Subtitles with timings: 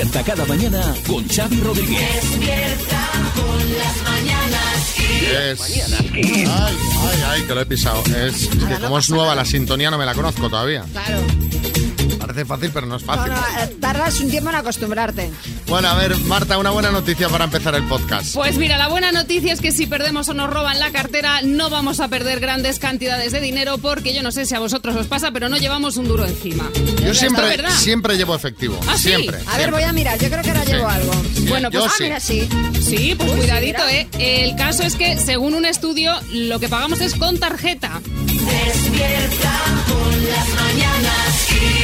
[0.00, 2.30] Despierta cada mañana con Xavi Rodríguez.
[2.30, 5.60] Despierta con las mañanas Es...
[5.60, 8.02] Ay, ay, ay, que lo he pisado.
[8.06, 10.86] Es que como es nueva la sintonía no me la conozco todavía.
[10.90, 11.49] Claro.
[12.30, 13.32] Parece fácil, pero no es fácil.
[13.32, 15.32] no, eh, tardas un tiempo en acostumbrarte.
[15.66, 18.34] Bueno, a ver, Marta, una buena noticia para empezar el podcast.
[18.34, 21.70] Pues mira, la buena noticia es que si perdemos o nos roban la cartera, no
[21.70, 25.08] vamos a perder grandes cantidades de dinero porque yo no sé si a vosotros os
[25.08, 26.70] pasa, pero no llevamos un duro encima.
[27.02, 28.78] Yo ¿Es siempre, siempre llevo efectivo.
[28.86, 29.08] ¿Ah, sí?
[29.08, 29.40] siempre.
[29.48, 30.16] A ver, voy a mirar.
[30.20, 31.12] Yo creo que ahora llevo algo.
[31.48, 32.02] Bueno, pues Yo ah, sí.
[32.04, 32.48] mira, sí.
[32.80, 34.00] Sí, pues Uy, cuidadito, mira.
[34.02, 34.44] ¿eh?
[34.44, 38.00] El caso es que, según un estudio, lo que pagamos es con tarjeta.
[38.04, 40.79] Despierta con las mañanas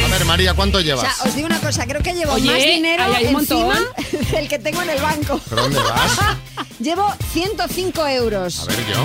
[0.04, 1.14] A ver, María, ¿cuánto O llevas?
[1.16, 3.86] sea, os digo una cosa, creo que llevo Oye, más dinero hay un encima montón.
[4.32, 5.40] del que tengo en el banco.
[5.48, 6.12] ¿Pero dónde vas?
[6.80, 8.60] Llevo 105 euros.
[8.60, 9.04] A ver, yo.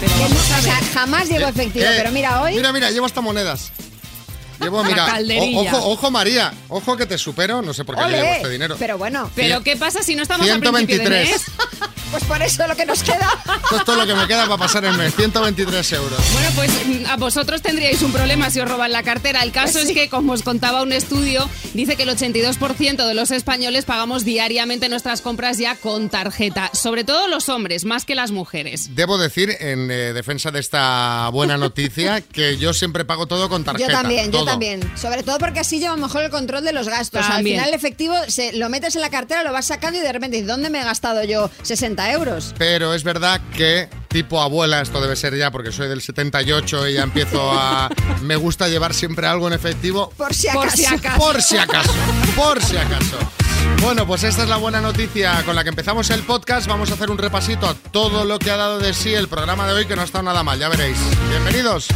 [0.00, 1.94] Pero Que no- vamos a o sea, jamás llevo ¿Qué- efectivo, qué?
[1.96, 2.54] pero mira, hoy...
[2.54, 3.72] Mira, mira, llevo hasta monedas.
[4.60, 5.06] Llevo, mira.
[5.06, 6.52] o- ojo, ojo, María.
[6.68, 7.62] Ojo que te supero.
[7.62, 8.76] No sé por qué llevo este dinero.
[8.78, 11.30] Pero bueno, Pero ¿qué pasa si no estamos a principio de 123.
[11.30, 11.44] mes?
[12.10, 13.28] pues por eso lo que nos queda.
[13.62, 15.14] Esto es todo lo que me queda para pasar el mes.
[15.14, 16.20] 123 euros.
[16.32, 19.42] Bueno, pues mm, a vosotros tendríais un problema si os roban la cartera.
[19.42, 19.90] El caso Pues sí.
[19.90, 24.24] es que, como os contaba un estudio, dice que el 82% de los españoles pagamos
[24.24, 26.70] diariamente nuestras compras ya con tarjeta.
[26.72, 28.94] Sobre todo los hombres, más que las mujeres.
[28.94, 33.64] Debo decir, en eh, defensa de esta buena noticia, que yo siempre pago todo con
[33.64, 33.90] tarjeta.
[33.90, 34.42] Yo también, todo.
[34.42, 34.80] yo también.
[34.96, 37.20] Sobre todo porque así llevo mejor el control de los gastos.
[37.20, 37.58] También.
[37.58, 40.12] Al final el efectivo se, lo metes en la cartera, lo vas sacando y de
[40.12, 42.54] repente dices, ¿dónde me he gastado yo 60 euros?
[42.58, 46.94] Pero es verdad que, tipo abuela, esto debe ser ya porque soy del 78 y
[46.94, 47.88] ya empiezo a.
[48.22, 50.10] Me gusta llevar siempre algo en efectivo.
[50.16, 50.76] Por si Por acaso.
[50.76, 51.18] si acaso.
[51.18, 51.94] Por si acaso.
[52.36, 53.18] Por si acaso.
[53.82, 56.66] Bueno, pues esta es la buena noticia con la que empezamos el podcast.
[56.66, 59.66] Vamos a hacer un repasito a todo lo que ha dado de sí el programa
[59.66, 60.98] de hoy, que no ha estado nada mal, ya veréis.
[61.28, 61.88] Bienvenidos.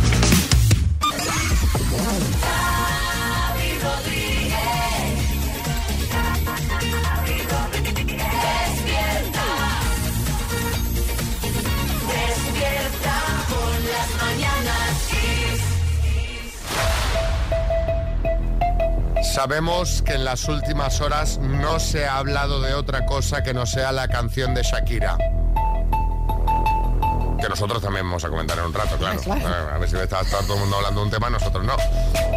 [19.35, 23.67] Sabemos que en las últimas horas no se ha hablado de otra cosa que no
[23.67, 25.19] sea la canción de Shakira.
[27.41, 29.21] Que nosotros también vamos a comentar en un rato, claro.
[29.75, 31.75] A ver si está, está todo el mundo hablando de un tema, nosotros no.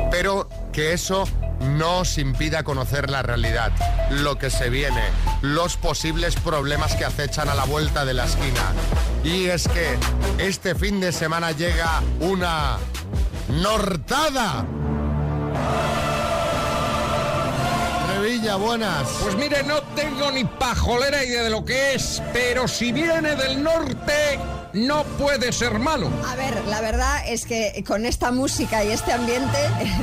[0.09, 1.25] Pero que eso
[1.59, 3.71] no os impida conocer la realidad,
[4.09, 5.03] lo que se viene,
[5.41, 8.73] los posibles problemas que acechan a la vuelta de la esquina.
[9.23, 9.99] Y es que
[10.39, 12.77] este fin de semana llega una
[13.49, 14.65] nortada.
[18.55, 19.07] Buenas.
[19.21, 23.61] Pues mire, no tengo ni pajolera idea de lo que es, pero si viene del
[23.61, 24.39] norte,
[24.73, 26.09] no puede ser malo.
[26.25, 29.57] A ver, la verdad es que con esta música y este ambiente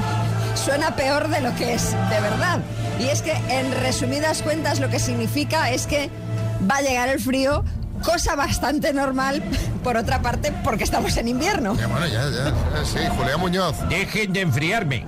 [0.55, 2.61] suena peor de lo que es, de verdad.
[3.01, 6.11] Y es que en resumidas cuentas lo que significa es que
[6.71, 7.65] va a llegar el frío,
[8.05, 9.43] cosa bastante normal,
[9.83, 11.77] por otra parte, porque estamos en invierno.
[11.77, 12.85] Ya, bueno, ya, ya.
[12.85, 13.77] Sí, Julián Muñoz.
[13.89, 15.07] Dejen de enfriarme.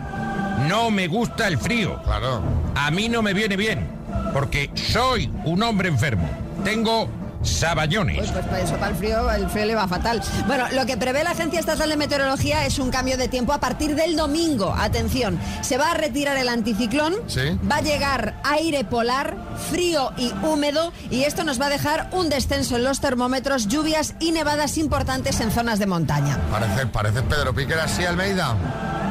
[0.60, 2.00] No me gusta el frío.
[2.04, 2.42] Claro.
[2.74, 3.86] A mí no me viene bien,
[4.32, 6.28] porque soy un hombre enfermo.
[6.64, 7.08] Tengo
[7.42, 8.18] saballones.
[8.18, 10.20] Pues, pues para eso, para el frío, el frío le va fatal.
[10.48, 13.60] Bueno, lo que prevé la Agencia Estatal de Meteorología es un cambio de tiempo a
[13.60, 14.74] partir del domingo.
[14.76, 17.42] Atención, se va a retirar el anticiclón, Sí.
[17.70, 19.36] va a llegar aire polar,
[19.70, 24.14] frío y húmedo, y esto nos va a dejar un descenso en los termómetros, lluvias
[24.18, 26.38] y nevadas importantes en zonas de montaña.
[26.50, 28.56] Parece, parece Pedro Piquer así, Almeida.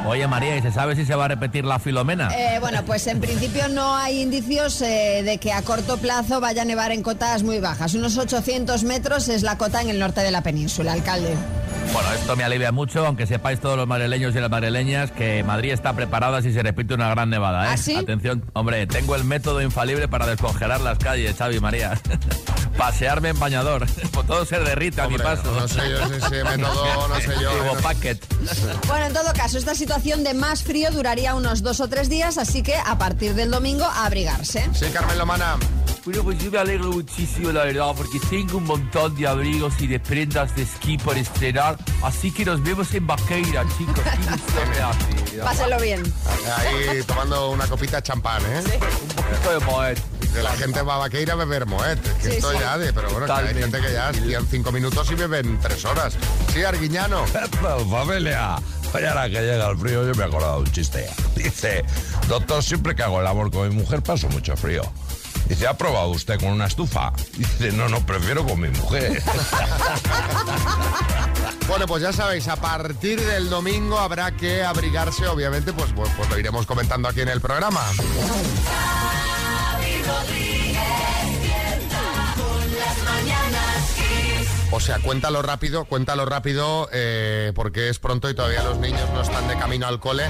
[0.08, 2.30] Oye María, ¿y se sabe si se va a repetir la filomena?
[2.36, 6.62] Eh, bueno, pues en principio no hay indicios eh, de que a corto plazo vaya
[6.62, 7.96] a nevar en cotas muy bajas.
[7.96, 11.36] Unos 800 metros es la cota en el norte de la península, alcalde.
[11.94, 15.72] Bueno, esto me alivia mucho, aunque sepáis todos los madrileños y las madrileñas que Madrid
[15.72, 17.70] está preparada si se repite una gran nevada, ¿eh?
[17.74, 17.96] ¿Ah, sí?
[17.96, 21.98] Atención, hombre, tengo el método infalible para descongelar las calles, Xavi María.
[22.78, 23.86] Pasearme en bañador.
[24.12, 25.52] Por todo se derrite a mi Hombre, paso.
[25.52, 27.54] no sé yo si ese método, no sé yo.
[27.54, 28.26] Digo, eh, packet.
[28.88, 32.38] Bueno, en todo caso, esta situación de más frío duraría unos dos o tres días,
[32.38, 34.68] así que a partir del domingo a abrigarse.
[34.74, 35.56] Sí, Carmen Lomana.
[36.06, 39.88] Bueno, pues yo me alegro muchísimo, la verdad, porque tengo un montón de abrigos y
[39.88, 41.78] de prendas de esquí por estrenar.
[42.04, 43.96] Así que nos vemos en Vaqueira, chicos.
[45.44, 46.04] Páselo bien.
[46.58, 48.62] Ahí tomando una copita de champán, ¿eh?
[48.62, 50.32] Un poquito de Moet.
[50.32, 52.00] Que la gente va a Vaqueira a beber Moet.
[52.22, 52.58] Que Sí, esto sí.
[52.60, 55.84] ya de, pero bueno, que hay gente que ya hacían cinco minutos y beben tres
[55.86, 56.16] horas.
[56.54, 57.26] Sí, Arguiñano.
[57.26, 58.58] familia.
[58.94, 61.10] Oye, ahora que llega el frío, yo me he acordado de un chiste.
[61.36, 61.84] Dice,
[62.28, 64.84] doctor, siempre que hago el amor con mi mujer paso mucho frío.
[65.48, 67.14] Dice, ¿ha probado usted con una estufa?
[67.38, 69.22] Dice, no, no, prefiero con mi mujer.
[71.68, 76.30] Bueno, pues ya sabéis, a partir del domingo habrá que abrigarse, obviamente, pues, pues, pues
[76.30, 77.82] lo iremos comentando aquí en el programa.
[84.72, 89.22] O sea, cuéntalo rápido, cuéntalo rápido, eh, porque es pronto y todavía los niños no
[89.22, 90.24] están de camino al cole.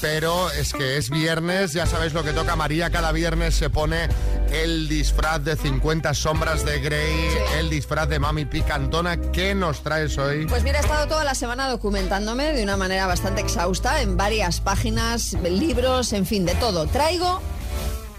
[0.00, 2.90] Pero es que es viernes, ya sabéis lo que toca María.
[2.90, 4.08] Cada viernes se pone
[4.52, 7.28] el disfraz de 50 sombras de Grey,
[7.58, 9.20] el disfraz de Mami Picantona.
[9.32, 10.46] ¿Qué nos traes hoy?
[10.46, 14.60] Pues mira, he estado toda la semana documentándome de una manera bastante exhausta en varias
[14.60, 16.86] páginas, libros, en fin, de todo.
[16.86, 17.40] Traigo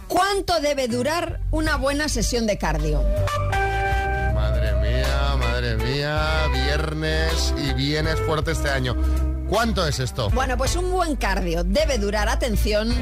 [0.07, 3.03] cuánto debe durar una buena sesión de cardio.
[5.77, 8.93] Madre mía, viernes y vienes fuerte este año.
[9.47, 10.29] ¿Cuánto es esto?
[10.31, 12.93] Bueno, pues un buen cardio debe durar, atención,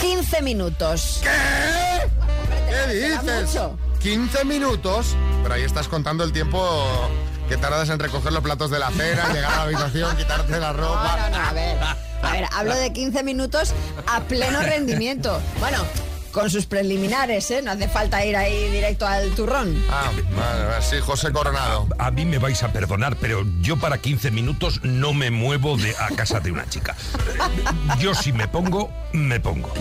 [0.00, 1.20] ...15 minutos.
[1.22, 2.08] ¿Qué?
[2.88, 3.46] ¿Qué dices?
[3.48, 3.78] mucho.
[4.00, 5.16] 15 minutos.
[5.42, 6.84] Pero ahí estás contando el tiempo
[7.48, 10.72] que tardas en recoger los platos de la cena, llegar a la habitación, quitarte la
[10.72, 11.16] No, ropa.
[11.30, 11.78] no, no, a ver.
[12.22, 13.72] A ver, hablo de 15 minutos
[14.06, 15.40] a pleno rendimiento.
[15.60, 15.78] Bueno,
[16.34, 17.62] con sus preliminares, ¿eh?
[17.62, 19.82] No hace falta ir ahí directo al turrón.
[19.88, 21.86] Ah, vale, sí, José Coronado.
[21.98, 25.94] A mí me vais a perdonar, pero yo para 15 minutos no me muevo de
[25.96, 26.96] a casa de una chica.
[28.00, 29.72] Yo si me pongo, me pongo.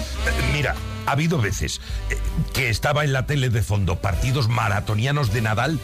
[0.53, 0.75] Mira,
[1.07, 2.17] ha habido veces eh,
[2.53, 5.79] que estaba en la tele de fondo partidos maratonianos de Nadal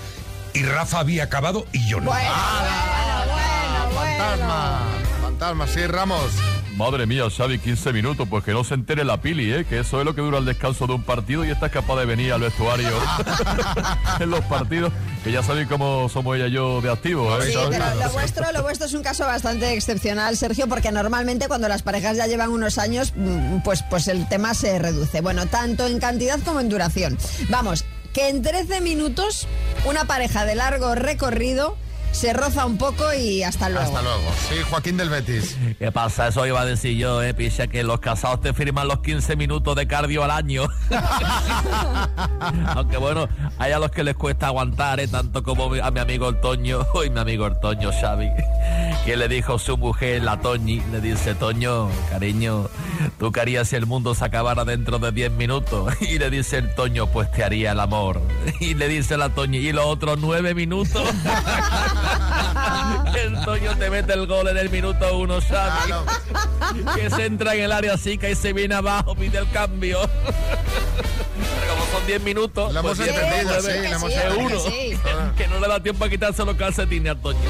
[0.53, 2.11] y Rafa había acabado y yo no.
[2.11, 4.17] Bueno, bueno, bueno, bueno.
[4.23, 4.81] Fantasma,
[5.21, 6.58] fantasma, sí, Ramos.
[6.77, 9.65] Madre mía, Xavi, 15 minutos, pues que no se entere la pili, ¿eh?
[9.65, 12.05] Que eso es lo que dura el descanso de un partido y estás capaz de
[12.05, 12.89] venir al vestuario
[14.19, 14.91] en los partidos,
[15.23, 17.51] que ya sabéis cómo somos ella y yo de activos, ¿eh?
[17.51, 21.67] Sí, pero lo vuestro, lo vuestro es un caso bastante excepcional, Sergio, porque normalmente cuando
[21.67, 25.21] las parejas ya llevan unos años, mm, pues, pues el tema se reduce.
[25.21, 27.17] Bueno, tanto en cantidad como en duración.
[27.49, 29.47] Vamos, que en 13 minutos
[29.85, 31.77] una pareja de largo recorrido
[32.11, 33.85] se roza un poco y hasta luego.
[33.85, 34.31] Hasta luego.
[34.49, 35.57] Sí, Joaquín del Betis.
[35.77, 36.27] ¿Qué pasa?
[36.27, 39.75] Eso iba a decir yo, eh, picha, que los casados te firman los 15 minutos
[39.75, 40.67] de cardio al año.
[42.75, 43.27] Aunque bueno,
[43.57, 46.85] hay a los que les cuesta aguantar, eh, tanto como a mi amigo el Toño,
[47.05, 48.29] y mi amigo el Toño Xavi,
[49.05, 52.69] que le dijo su mujer, la Toñi, le dice, Toño, cariño,
[53.17, 55.93] ¿tú qué harías si el mundo se acabara dentro de 10 minutos?
[56.01, 58.21] Y le dice el Toño, pues te haría el amor.
[58.59, 61.03] Y le dice la Toñi, ¿y los otros 9 minutos?
[63.23, 65.93] el Toño te mete el gol en el minuto uno, Xavi.
[66.95, 69.99] Que se entra en el área chica y se viene abajo, pide el cambio.
[71.61, 74.23] Pero como son 10 minutos, Lo hemos pues entendido, nueve, sí, lo hemos sí, es
[74.25, 74.59] entendido.
[74.63, 74.69] uno.
[74.71, 74.99] sí.
[75.39, 77.39] Que no le da tiempo a quitarse los calcetines al Toño.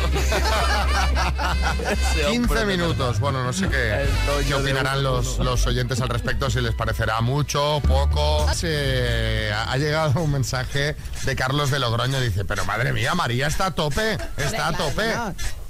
[1.91, 3.19] Ese 15 hombre, de minutos.
[3.19, 4.05] Bueno, no sé qué,
[4.47, 8.47] qué opinarán los, los oyentes al respecto, si les parecerá mucho, poco.
[8.53, 12.19] Se- ha llegado un mensaje de Carlos de Logroño.
[12.19, 15.13] Dice, pero madre mía, María está a tope, está a tope.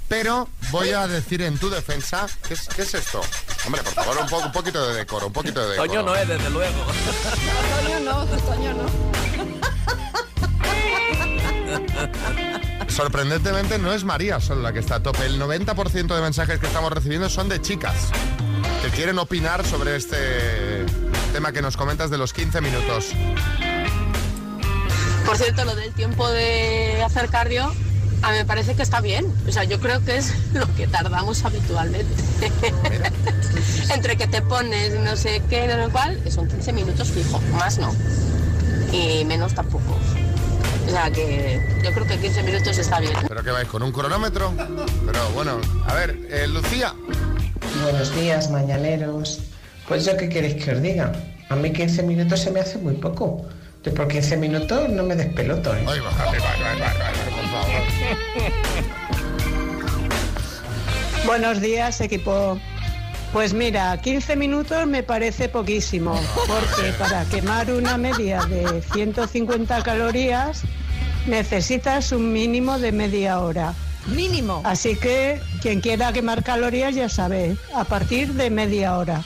[0.08, 3.20] Pero voy a decir en tu defensa, ¿qué es, qué es esto?
[3.64, 5.88] Hombre, por favor, un, poco, un poquito de decoro, un poquito de decoro.
[5.88, 6.84] Toño no es, desde luego.
[7.84, 9.10] Toño no, Toño no.
[12.88, 15.24] Sorprendentemente no es María solo la que está a tope.
[15.26, 18.10] El 90% de mensajes que estamos recibiendo son de chicas
[18.82, 20.86] que quieren opinar sobre este
[21.32, 23.12] tema que nos comentas de los 15 minutos.
[25.24, 27.72] Por cierto, lo del tiempo de hacer cardio,
[28.22, 29.26] a mí me parece que está bien.
[29.48, 32.14] O sea, yo creo que es lo que tardamos habitualmente.
[33.92, 37.78] Entre que te pones no sé qué, no sé cuál, son 15 minutos fijo, más
[37.78, 37.92] no.
[38.92, 39.96] Y menos tampoco.
[40.86, 43.12] O sea que yo creo que 15 minutos está bien.
[43.28, 44.52] ¿Pero que vais con un cronómetro?
[45.06, 46.94] Pero bueno, a ver, eh, Lucía.
[47.82, 49.40] Buenos días, mañaneros.
[49.88, 51.12] Pues yo qué queréis que os diga.
[51.48, 53.46] A mí 15 minutos se me hace muy poco.
[53.82, 55.82] Yo por 15 minutos no me despeloto, ¿eh?
[55.86, 57.82] Va, va, va, por favor.
[61.26, 62.58] Buenos días, equipo.
[63.32, 70.62] Pues mira, 15 minutos me parece poquísimo, porque para quemar una media de 150 calorías
[71.26, 73.72] necesitas un mínimo de media hora.
[74.14, 74.60] Mínimo.
[74.64, 79.22] Así que quien quiera quemar calorías ya sabe, a partir de media hora.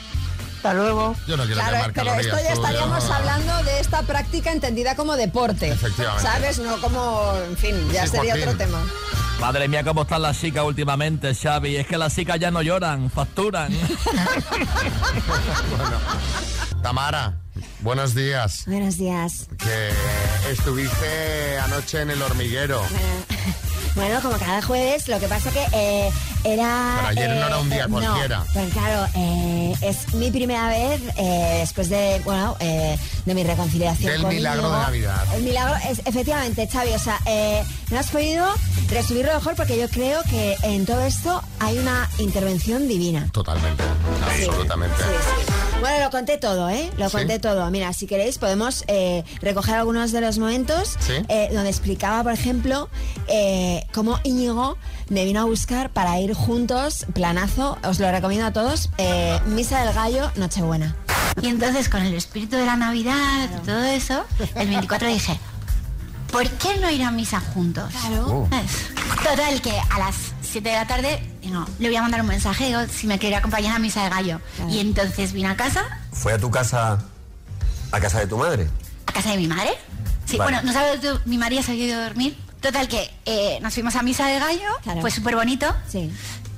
[0.65, 1.15] Hasta luego.
[1.27, 3.13] Yo no quiero Claro, quemar pero esto ya estaríamos no.
[3.13, 5.69] hablando de esta práctica entendida como deporte.
[5.69, 6.23] Efectivamente.
[6.27, 6.57] ¿Sabes?
[6.57, 8.49] No como, en fin, ya Sí, sería Joaquín.
[8.49, 8.83] otro tema.
[9.39, 11.75] Madre mía, cómo están las chicas últimamente, Xavi.
[11.75, 13.71] Es que las chicas ya no lloran, facturan.
[16.81, 17.35] Tamara,
[17.81, 18.63] buenos días.
[18.65, 19.47] Buenos días.
[19.59, 19.91] Que
[20.51, 22.79] estuviste anoche en el hormiguero.
[22.79, 22.97] Bueno,
[24.21, 26.11] como cada jueves, lo que pasa que eh,
[26.43, 26.95] era...
[26.97, 28.39] Pero ayer no era un día eh, cualquiera.
[28.39, 33.43] No, pues claro, eh, es mi primera vez eh, después de, bueno, eh, de mi
[33.43, 35.23] reconciliación con milagro de Navidad.
[35.35, 37.19] El milagro es, efectivamente, Xavi, o sea,
[37.89, 38.47] no has podido
[38.89, 43.27] resumirlo mejor porque yo creo que en todo esto hay una intervención divina.
[43.31, 43.83] Totalmente,
[44.25, 45.03] absolutamente.
[45.81, 46.89] Bueno, lo conté todo, ¿eh?
[46.97, 47.17] Lo Sí.
[47.17, 47.69] conté todo.
[47.69, 51.13] Mira, si queréis podemos eh, recoger algunos de los momentos Sí.
[51.29, 52.89] eh, donde explicaba, por ejemplo,
[53.27, 54.77] eh, cómo Íñigo
[55.09, 59.83] me vino a buscar para ir juntos, planazo, os lo recomiendo a todos, eh, Misa
[59.83, 60.95] del Gallo, Nochebuena.
[61.41, 64.23] Y entonces con el espíritu de la Navidad y todo eso,
[64.55, 65.37] el 24 dije,
[66.31, 67.91] ¿por qué no ir a misa juntos?
[68.01, 68.47] Claro.
[68.63, 70.15] Es- Total, que a las
[70.55, 73.35] 7 de la tarde digo, le voy a mandar un mensaje, digo, si me quiere
[73.35, 74.39] acompañar a misa de gallo.
[74.69, 75.83] Y entonces vine a casa,
[76.13, 76.97] ¿Fue a tu casa,
[77.91, 78.69] a casa de tu madre?
[79.05, 79.71] a casa de mi madre.
[80.25, 80.51] Sí, Vale.
[80.53, 82.37] bueno, no sabes tú, mi María se había ido a dormir.
[82.61, 85.67] Total, que eh, nos fuimos a misa de gallo, fue súper bonito.
[85.89, 86.09] Sí.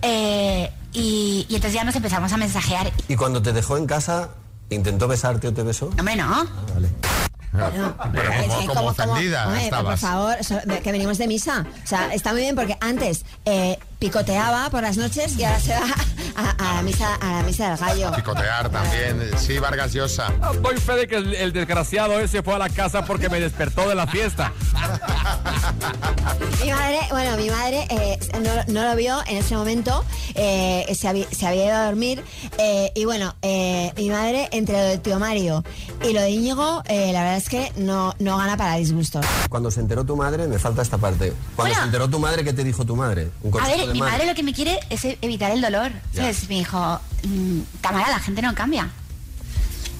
[0.04, 2.92] Eh, y, y entonces ya nos empezamos a mensajear.
[3.08, 4.30] Y cuando te dejó en casa,
[4.70, 5.88] ¿intentó besarte o te besó?
[5.98, 6.44] Hombre, no.
[6.44, 7.27] Es
[7.58, 10.00] como, como como- como- ofendida por estabas.
[10.00, 11.66] favor, so- de- que venimos de misa.
[11.84, 15.74] O sea, está muy bien porque antes eh, picoteaba por las noches y ahora se
[15.74, 15.86] va
[16.36, 18.12] a, a la misa a la misa del gallo.
[18.16, 19.32] Picotear también.
[19.38, 20.32] Sí, Vargas Llosa.
[20.62, 23.88] Doy fe de que el, el desgraciado ese fue a la casa porque me despertó
[23.90, 24.52] de la fiesta.
[26.64, 30.04] Mi madre, bueno, mi madre eh, no, no lo vio en ese momento,
[30.36, 32.24] eh, se, había, se había ido a dormir
[32.58, 35.64] eh, y bueno, mi madre entre lo de tío Mario
[36.04, 39.26] y lo de Íñigo, la verdad es que no, no gana para disgustos.
[39.50, 41.34] Cuando se enteró tu madre, me falta esta parte.
[41.56, 41.76] Cuando Bueno.
[41.76, 43.30] se enteró tu madre, ¿qué te dijo tu madre?
[43.44, 45.92] Un A ver, de mi madre lo que me quiere es evitar el dolor.
[46.14, 46.48] ¿Sabes?
[46.50, 48.90] Me dijo, "Mm, Tamara, la gente no cambia.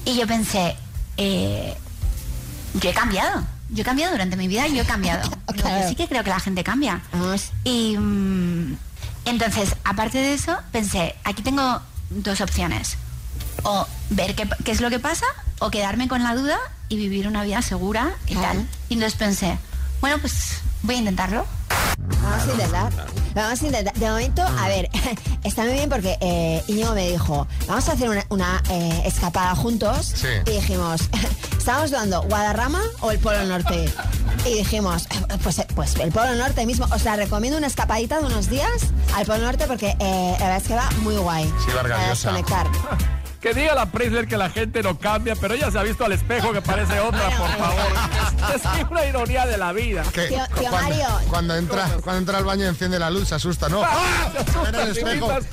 [0.04, 0.74] Y yo pensé,
[1.16, 3.42] yo he cambiado.
[3.70, 5.30] Yo he cambiado durante mi vida y yo he cambiado.
[5.54, 7.02] Yo sí que creo que la gente cambia.
[7.64, 8.76] Y mm,
[9.26, 12.96] entonces, aparte de eso, pensé, aquí tengo dos opciones.
[13.64, 15.26] O ver qué, qué es lo que pasa,
[15.58, 16.58] o quedarme con la duda
[16.88, 18.66] y vivir una vida segura y tal.
[18.88, 19.58] Y entonces pensé,
[20.00, 21.46] bueno, pues voy a intentarlo.
[22.06, 22.92] Vamos a intentar.
[23.34, 23.94] Vamos a intentar.
[23.94, 24.88] De momento, a ver,
[25.44, 29.54] está muy bien porque eh, Íñigo me dijo, vamos a hacer una, una, eh, escapada
[29.54, 30.12] juntos.
[30.14, 30.28] Sí.
[30.46, 31.08] Y dijimos,
[31.58, 33.92] ¿estamos dudando Guadarrama o el Polo Norte?
[34.44, 35.06] Y dijimos,
[35.42, 36.86] pues, pues el Polo Norte mismo.
[36.90, 40.56] Os la recomiendo una escapadita de unos días al Polo Norte porque eh, la verdad
[40.56, 41.44] es que va muy guay.
[41.64, 42.66] Sí, Para desconectar.
[43.40, 46.10] Que diga la Preisler que la gente no cambia, pero ella se ha visto al
[46.12, 48.52] espejo que parece otra, por favor.
[48.54, 50.02] Es, es una ironía de la vida.
[50.12, 51.06] Que Tío- tío cuando, Mario.
[51.30, 53.82] cuando entra, cuando entra al baño y enciende la luz, se asusta, ¿no?
[53.84, 54.28] ¡Ah!
[54.68, 55.30] En el espejo.
[55.32, 55.44] Es,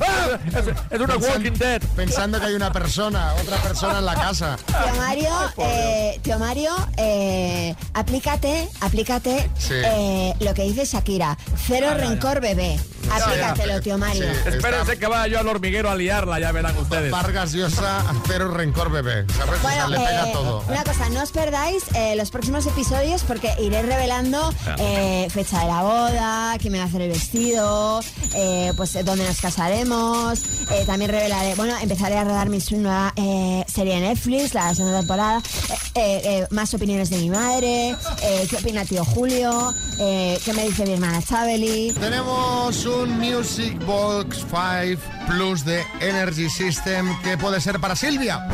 [0.91, 1.81] es una Pensan- Walking Dead.
[1.95, 4.57] Pensando que hay una persona, otra persona en la casa.
[4.65, 9.73] Tío Mario, eh, tío Mario, eh, aplícate, aplícate Sí.
[9.75, 11.37] eh, lo que dice Shakira.
[11.67, 12.79] Cero rencor, bebé.
[13.11, 14.25] Aplícatelo, tío Mario.
[14.45, 17.11] Espérense que vaya yo al hormiguero a liarla, ya verán ustedes.
[17.11, 19.25] Vargas Llosa, cero rencor bebé.
[19.37, 19.61] ¿Sabes?
[19.61, 20.63] Bueno, le pega eh, todo.
[20.67, 25.67] una cosa, no os perdáis eh, los próximos episodios porque iré revelando eh, fecha de
[25.67, 28.01] la boda, quién me va a hacer el vestido,
[28.33, 30.39] eh, pues dónde nos casaremos.
[30.71, 34.99] eh, también revelaré, bueno, empezaré a rodar mi nueva eh, serie de Netflix, la segunda
[34.99, 35.39] temporada.
[35.39, 40.53] eh, eh, eh, más opiniones de mi madre, eh, qué opina tío Julio, eh, qué
[40.53, 41.93] me dice mi hermana Chabeli.
[41.99, 48.47] Tenemos un Music Box 5 Plus de Energy System que puede ser para Silvia.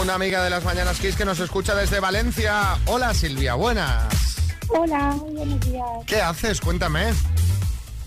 [0.00, 2.76] Una amiga de las Mañanas Kiss que nos escucha desde Valencia.
[2.86, 4.02] Hola Silvia, buenas.
[4.68, 5.84] Hola, buenos días.
[6.06, 6.60] ¿Qué haces?
[6.60, 7.12] Cuéntame.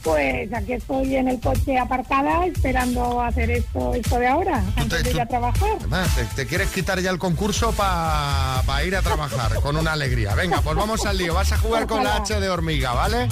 [0.03, 5.11] Pues aquí estoy en el coche aparcada esperando hacer esto, esto de ahora, antes de
[5.11, 5.77] ir a trabajar.
[6.15, 10.35] ¿Te, te quieres quitar ya el concurso para ir a trabajar con una alegría?
[10.35, 11.33] Venga, pues vamos al lío.
[11.33, 13.27] Vas a jugar con la H de hormiga, ¿vale?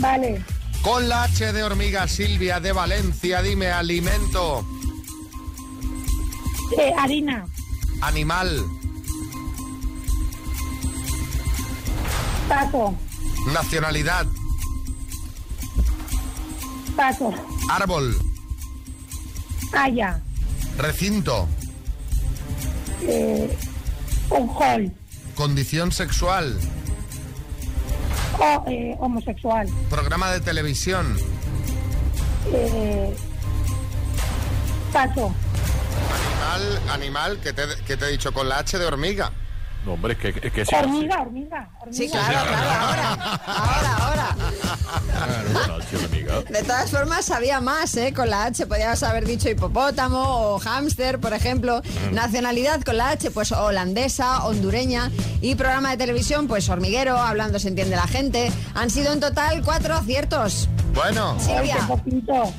[0.00, 0.42] Vale.
[0.82, 4.64] Con la H de hormiga, Silvia de Valencia, dime alimento,
[6.78, 7.44] Eh, harina,
[8.00, 8.64] animal,
[12.48, 12.94] paso,
[13.52, 14.24] nacionalidad,
[16.96, 17.34] paso,
[17.68, 18.16] árbol,
[19.72, 20.22] haya,
[20.78, 21.48] recinto,
[23.02, 23.58] eh,
[24.30, 24.92] un hall,
[25.34, 26.56] condición sexual,
[28.40, 31.16] o, eh, homosexual, programa de televisión,
[32.52, 33.14] eh,
[34.92, 35.34] paso,
[36.50, 39.32] animal, animal, que te, que te he dicho con la H de hormiga.
[39.84, 40.74] No, hombre, es que, es que sí.
[40.74, 41.96] Hormiga, hormiga, hormiga.
[41.96, 43.12] Sí, claro, claro, ahora.
[43.46, 44.36] Ahora, ahora.
[45.10, 46.40] Claro, Nachi, hormiga.
[46.42, 48.12] De todas formas, sabía más, ¿eh?
[48.12, 51.80] Con la H podías haber dicho hipopótamo o hámster, por ejemplo.
[52.12, 55.10] Nacionalidad con la H, pues holandesa, hondureña.
[55.40, 58.52] Y programa de televisión, pues hormiguero, hablando se entiende la gente.
[58.74, 60.68] Han sido en total cuatro aciertos.
[60.94, 61.36] Bueno.
[61.38, 61.76] Silvia.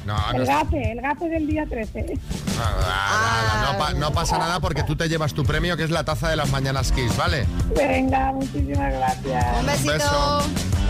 [0.06, 2.18] No, no el es- gafe, el gafe del día 13.
[2.58, 5.90] Nada, nada, no, pa- no pasa nada porque tú te llevas tu premio, que es
[5.92, 7.46] la taza de las mañanas Kiss, ¿vale?
[7.76, 9.46] Venga, muchísimas gracias.
[9.60, 9.92] Un besito.
[9.94, 10.44] beso.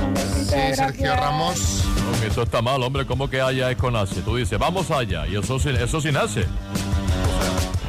[0.05, 0.75] Un besito, Sí.
[0.75, 1.83] Sergio Ramos.
[2.11, 3.05] No, que eso está mal, hombre.
[3.05, 4.21] ¿Cómo que haya es con H?
[4.21, 5.27] Tú dices, vamos allá.
[5.27, 6.45] Y eso sin, eso sin H.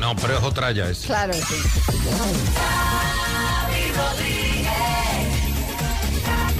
[0.01, 0.87] No, pero es otra ya.
[0.89, 1.01] Es.
[1.07, 1.55] Claro, sí.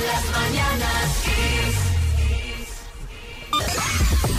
[0.07, 1.82] Las mañanas Kiss.
[4.25, 4.31] If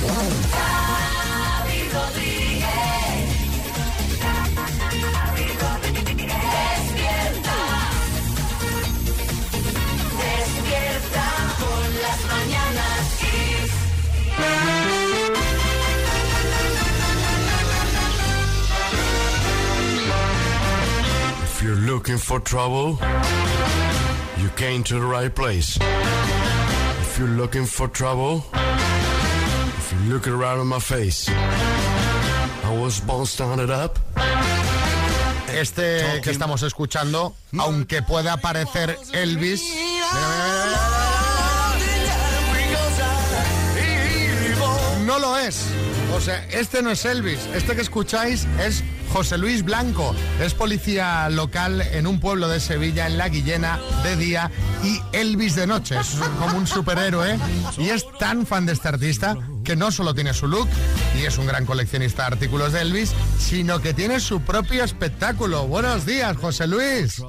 [21.62, 22.98] you're looking for trouble,
[24.38, 25.78] you came to the right place.
[25.82, 28.46] If you're looking for trouble,
[30.08, 34.00] looking around in my face, I was born started up.
[35.54, 39.62] Este que estamos escuchando, aunque pueda parecer Elvis,
[45.06, 45.66] no lo es.
[46.16, 47.40] O sea, este no es Elvis.
[47.54, 50.16] Este que escucháis es José Luis Blanco.
[50.40, 54.52] Es policía local en un pueblo de Sevilla, en La Guillena, de día,
[54.84, 56.00] y Elvis de noche.
[56.00, 57.38] Es como un superhéroe.
[57.78, 60.68] Y es tan fan de este artista que no solo tiene su look
[61.20, 65.68] y es un gran coleccionista de artículos de Elvis, sino que tiene su propio espectáculo.
[65.68, 67.22] Buenos días, José Luis.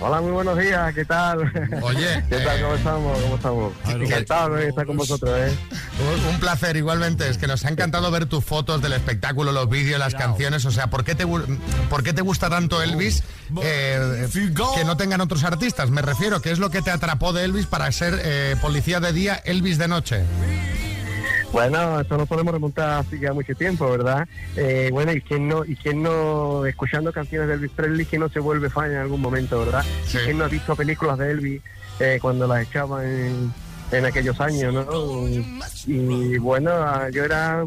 [0.00, 1.50] Hola, muy buenos días, ¿qué tal?
[1.82, 2.58] Oye, ¿qué tal?
[2.58, 3.18] eh, ¿Cómo estamos?
[3.22, 3.72] ¿Cómo estamos?
[3.88, 5.50] Encantado de estar con vosotros, ¿eh?
[5.98, 7.28] Un- Un placer, igualmente.
[7.28, 10.64] Es que nos ha encantado ver tus fotos del espectáculo, los vídeos, las canciones.
[10.66, 13.22] O sea, ¿por qué te, por qué te gusta tanto Elvis
[13.62, 14.28] eh,
[14.76, 15.90] que no tengan otros artistas?
[15.90, 19.12] Me refiero, ¿qué es lo que te atrapó de Elvis para ser eh, policía de
[19.14, 20.22] día, Elvis de noche?
[21.52, 24.28] Bueno, eso no podemos remontar así ya mucho tiempo, ¿verdad?
[24.56, 28.28] Eh, bueno, y quién no, y quién no, escuchando canciones de Elvis Presley, que no
[28.28, 29.84] se vuelve fan en algún momento, ¿verdad?
[30.04, 30.18] Sí.
[30.24, 31.62] Quién no ha visto películas de Elvis
[32.00, 33.52] eh, cuando las echaban en,
[33.92, 35.26] en aquellos años, ¿no?
[35.86, 37.64] Y bueno, yo era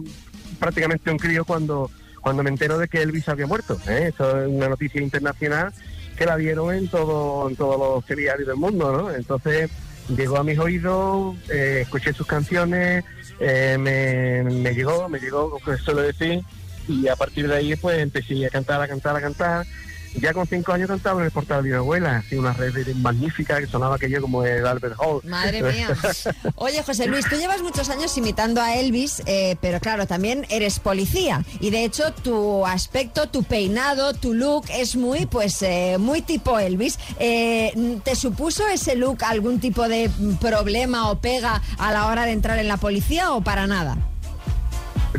[0.60, 1.90] prácticamente un crío cuando,
[2.22, 4.12] cuando me entero de que Elvis había muerto, ¿eh?
[4.14, 5.74] Eso es una noticia internacional
[6.16, 9.12] que la dieron en todo, en todos los telediarios del mundo, ¿no?
[9.12, 9.72] Entonces
[10.16, 13.04] llegó a mis oídos, eh, escuché sus canciones,
[13.42, 16.42] eh, me, me llegó, me llegó, como se suele decir,
[16.88, 19.66] y a partir de ahí pues empecé a cantar, a cantar, a cantar.
[20.16, 23.60] Ya con cinco años cantaba en el portal de mi abuela, así una red magnífica
[23.60, 25.22] que sonaba aquello como el Albert Hall.
[25.24, 25.90] Madre mía.
[26.56, 30.80] Oye, José Luis, tú llevas muchos años imitando a Elvis, eh, pero claro, también eres
[30.80, 31.44] policía.
[31.60, 36.60] Y de hecho, tu aspecto, tu peinado, tu look es muy, pues, eh, muy tipo
[36.60, 37.00] Elvis.
[37.20, 42.32] Eh, ¿Te supuso ese look algún tipo de problema o pega a la hora de
[42.32, 43.98] entrar en la policía o para nada?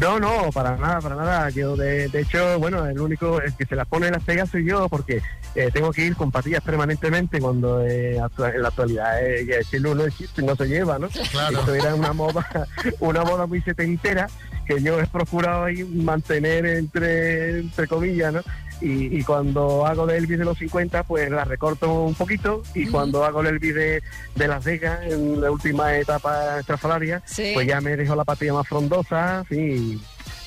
[0.01, 1.51] No, no, para nada, para nada.
[1.51, 4.65] Yo, de, de hecho, bueno, el único el que se las pone las pegas soy
[4.65, 5.21] yo, porque
[5.55, 9.81] eh, tengo que ir con patillas permanentemente cuando eh, en la actualidad eh, ya ese
[9.81, 11.09] look no existe, no se lleva, ¿no?
[11.31, 11.59] Claro.
[11.59, 12.47] Esto era una moda,
[13.01, 14.29] una moda muy setentera
[14.67, 18.41] que yo he procurado ahí mantener entre, entre comillas, ¿no?
[18.83, 22.63] Y, y cuando hago de Elvis de los 50, pues la recorto un poquito.
[22.75, 24.03] Y cuando hago el Elvis de,
[24.35, 27.53] de Las Vegas, en la última etapa estrafalaria, Sí.
[27.55, 30.01] pues ya me dejo la patilla más frondosa, sí,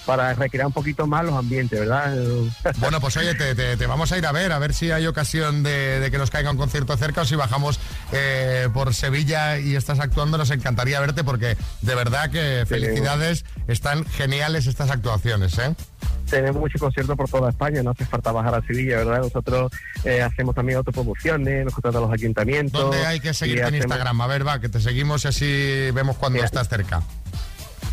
[0.06, 2.14] para recrear un poquito más los ambientes, ¿verdad?
[2.78, 5.08] Bueno, pues oye, te, te- te vamos a ir a ver, a ver si hay
[5.08, 7.80] ocasión de, de que nos caiga un concierto cerca o si bajamos
[8.12, 14.06] eh, por Sevilla y estás actuando, nos encantaría verte porque de verdad que felicidades, están
[14.06, 15.74] geniales estas actuaciones, ¿eh?
[16.30, 19.20] Tenemos muchos conciertos por toda España, no hace falta bajar a Sevilla, ¿verdad?
[19.20, 19.72] Nosotros
[20.04, 22.80] eh, hacemos también autopromociones, nos contratan los ayuntamientos.
[22.82, 24.22] ¿Dónde hay que seguirte en hacemos- Instagram?
[24.22, 27.02] A ver, va, que te seguimos y así vemos cuando estás cerca.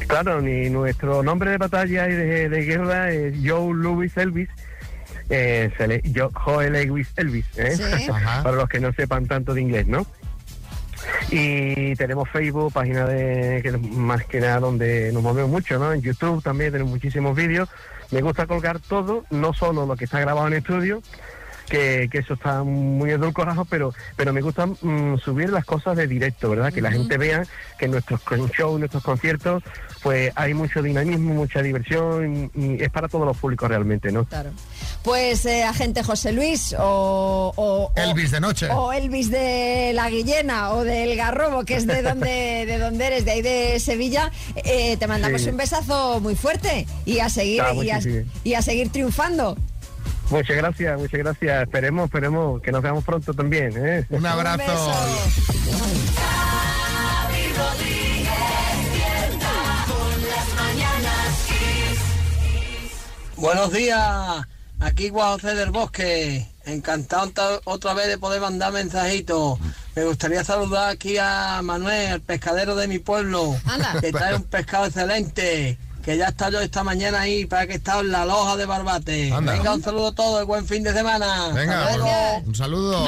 [0.08, 4.48] Claro, ni nuestro nombre de batalla y de, de guerra es Joe Louis Elvis.
[5.30, 7.76] Eh, se le- yo, Joel Lewis Elvis, ¿eh?
[7.76, 8.08] Sí.
[8.42, 10.04] Para los que no sepan tanto de inglés, ¿no?
[11.30, 15.92] Y tenemos Facebook, página de que más que nada donde nos movemos mucho, ¿no?
[15.92, 17.68] En YouTube también tenemos muchísimos vídeos.
[18.10, 21.02] Me gusta colgar todo, no solo lo que está grabado en estudio,
[21.68, 26.06] que, que eso está muy edulcorado, pero pero me gusta mm, subir las cosas de
[26.06, 26.72] directo, ¿verdad?
[26.72, 27.44] Que la gente vea
[27.78, 28.20] que en nuestros
[28.56, 29.62] shows, nuestros conciertos,
[30.02, 34.24] pues hay mucho dinamismo, mucha diversión y, y es para todos los públicos realmente, ¿no?
[34.24, 34.50] Claro.
[35.02, 38.68] Pues eh, agente José Luis o, o- o- Elvis de noche.
[38.70, 43.24] O Elvis de la Guillena o del Garrobo, que es de donde, de donde eres,
[43.24, 45.48] de ahí de Sevilla, eh, te mandamos Sí.
[45.50, 48.24] un besazo muy fuerte y a seguir, Ah, y, a, muchísimo.
[48.44, 49.56] y a seguir triunfando.
[50.32, 51.62] Muchas gracias, muchas gracias.
[51.64, 53.72] Esperemos, esperemos que nos veamos pronto también.
[53.76, 54.06] ¿eh?
[54.10, 54.92] Un abrazo.
[63.36, 64.46] Buenos días,
[64.80, 66.46] aquí Juan José del Bosque.
[66.64, 69.58] Encantado ta- otra vez de poder mandar mensajitos.
[69.96, 73.56] Me gustaría saludar aquí a Manuel, el pescadero de mi pueblo,
[74.00, 77.76] que trae un pescado excelente que ya está yo esta mañana ahí para que he
[77.76, 79.32] estado en la loja de Barbate.
[79.40, 81.48] Venga, un saludo a todos, buen fin de semana.
[81.54, 83.06] Venga, pues, un saludo.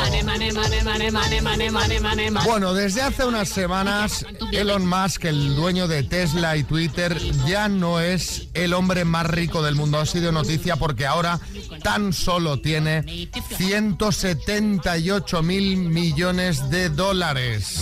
[2.44, 8.00] Bueno, desde hace unas semanas, Elon Musk, el dueño de Tesla y Twitter, ya no
[8.00, 9.98] es el hombre más rico del mundo.
[9.98, 11.40] Ha sido noticia porque ahora
[11.83, 17.80] tan solo tiene 178 mil millones de dólares.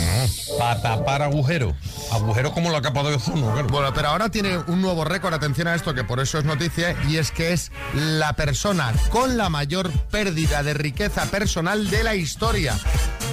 [0.59, 1.75] Para tapar agujero.
[2.11, 3.53] Agujero como la capa de ozono.
[3.69, 6.97] Bueno, pero ahora tiene un nuevo récord, atención a esto, que por eso es noticia,
[7.09, 12.15] y es que es la persona con la mayor pérdida de riqueza personal de la
[12.15, 12.79] historia.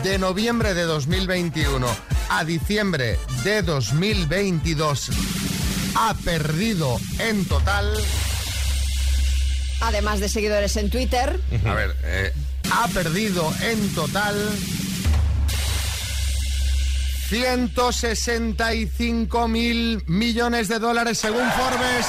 [0.04, 1.88] De noviembre de 2021
[2.30, 5.10] a diciembre de 2022
[5.96, 7.92] ha perdido en total...
[9.82, 11.40] Además de seguidores en Twitter.
[11.66, 12.34] A ver, eh,
[12.72, 14.36] ha perdido en total
[17.30, 22.08] 165 mil millones de dólares según Forbes.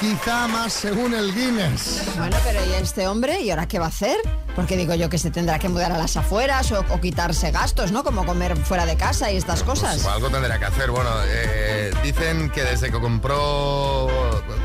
[0.00, 2.04] Quizá más según el Guinness.
[2.16, 3.42] Bueno, pero ¿y este hombre?
[3.42, 4.16] ¿Y ahora qué va a hacer?
[4.54, 7.92] Porque digo yo que se tendrá que mudar a las afueras o, o quitarse gastos,
[7.92, 8.04] ¿no?
[8.04, 10.00] Como comer fuera de casa y estas cosas.
[10.02, 10.90] Pues algo tendrá que hacer.
[10.90, 14.08] Bueno, eh, dicen que desde que compró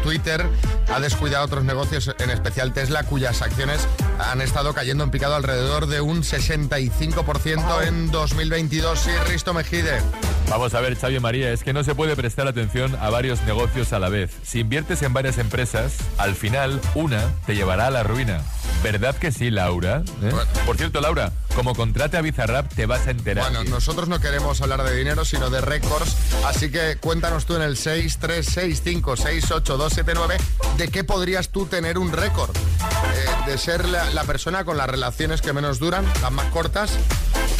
[0.04, 0.45] Twitter
[0.93, 3.88] ha descuidado otros negocios, en especial Tesla, cuyas acciones
[4.19, 9.00] han estado cayendo en picado alrededor de un 65% en 2022.
[9.00, 10.02] Sí, Risto Mejide.
[10.50, 13.93] Vamos a ver, Xavi María, es que no se puede prestar atención a varios negocios
[13.93, 14.32] a la vez.
[14.43, 18.41] Si inviertes en varias empresas, al final una te llevará a la ruina.
[18.84, 19.50] ¿Verdad que sí,
[19.81, 20.03] Laura?
[20.23, 20.31] ¿Eh?
[20.65, 23.51] Por cierto, Laura, como contrate a Bizarrap te vas a enterar.
[23.51, 27.61] Bueno, nosotros no queremos hablar de dinero, sino de récords, así que cuéntanos tú en
[27.61, 30.38] el 636568279
[30.77, 32.55] de qué podrías tú tener un récord.
[32.55, 36.91] Eh, de ser la, la persona con las relaciones que menos duran, las más cortas.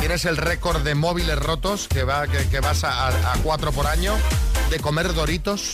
[0.06, 4.14] Tienes el récord de móviles rotos, que, va, que, vas a, a cuatro por año,
[4.70, 5.72] de comer doritos.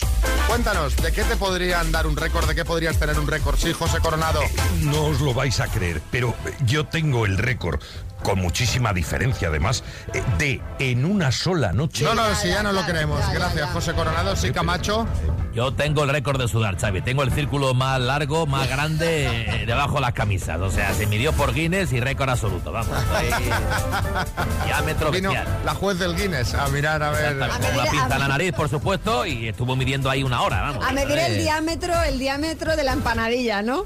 [0.48, 2.48] Cuéntanos, ¿de qué te podrían dar un récord?
[2.48, 3.58] ¿De qué podrías tener un récord?
[3.58, 4.40] Sí, José Coronado.
[4.80, 7.82] No os lo vais a creer, pero yo tengo el récord,
[8.22, 9.82] con muchísima diferencia además,
[10.14, 12.04] eh, de en una sola noche.
[12.04, 13.20] No, no, si ya no lo queremos.
[13.32, 14.36] Gracias, José Coronado.
[14.36, 15.06] Sí, Camacho.
[15.54, 17.02] Yo tengo el récord de sudar, Xavi.
[17.02, 19.26] Tengo el círculo más largo, más grande,
[19.62, 20.58] eh, debajo de las camisas.
[20.60, 22.72] O sea, se midió por Guinness y récord absoluto.
[22.72, 23.52] Vamos, estoy-
[24.66, 25.58] diámetro Vino bestial.
[25.64, 27.38] la juez del Guinness a mirar a ver.
[27.38, 30.84] Con una pinza en la nariz, por supuesto, y estuvo midiendo ahí una hora, vamos.
[30.86, 33.84] A medir el diámetro, el diámetro de la empanadilla, ¿no?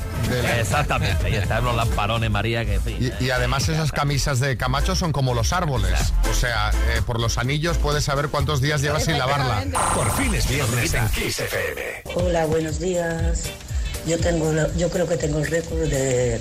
[0.59, 3.13] Exactamente, ahí están los lamparones, María, que en fin.
[3.21, 5.99] Y, y además esas camisas de Camacho son como los árboles.
[6.31, 9.65] O sea, eh, por los anillos puedes saber cuántos días llevas sin lavarla.
[9.95, 12.03] Por fin es viernes en Kiss FM.
[12.17, 13.45] Hola, buenos días.
[14.07, 16.41] Yo tengo, yo creo que tengo el récord de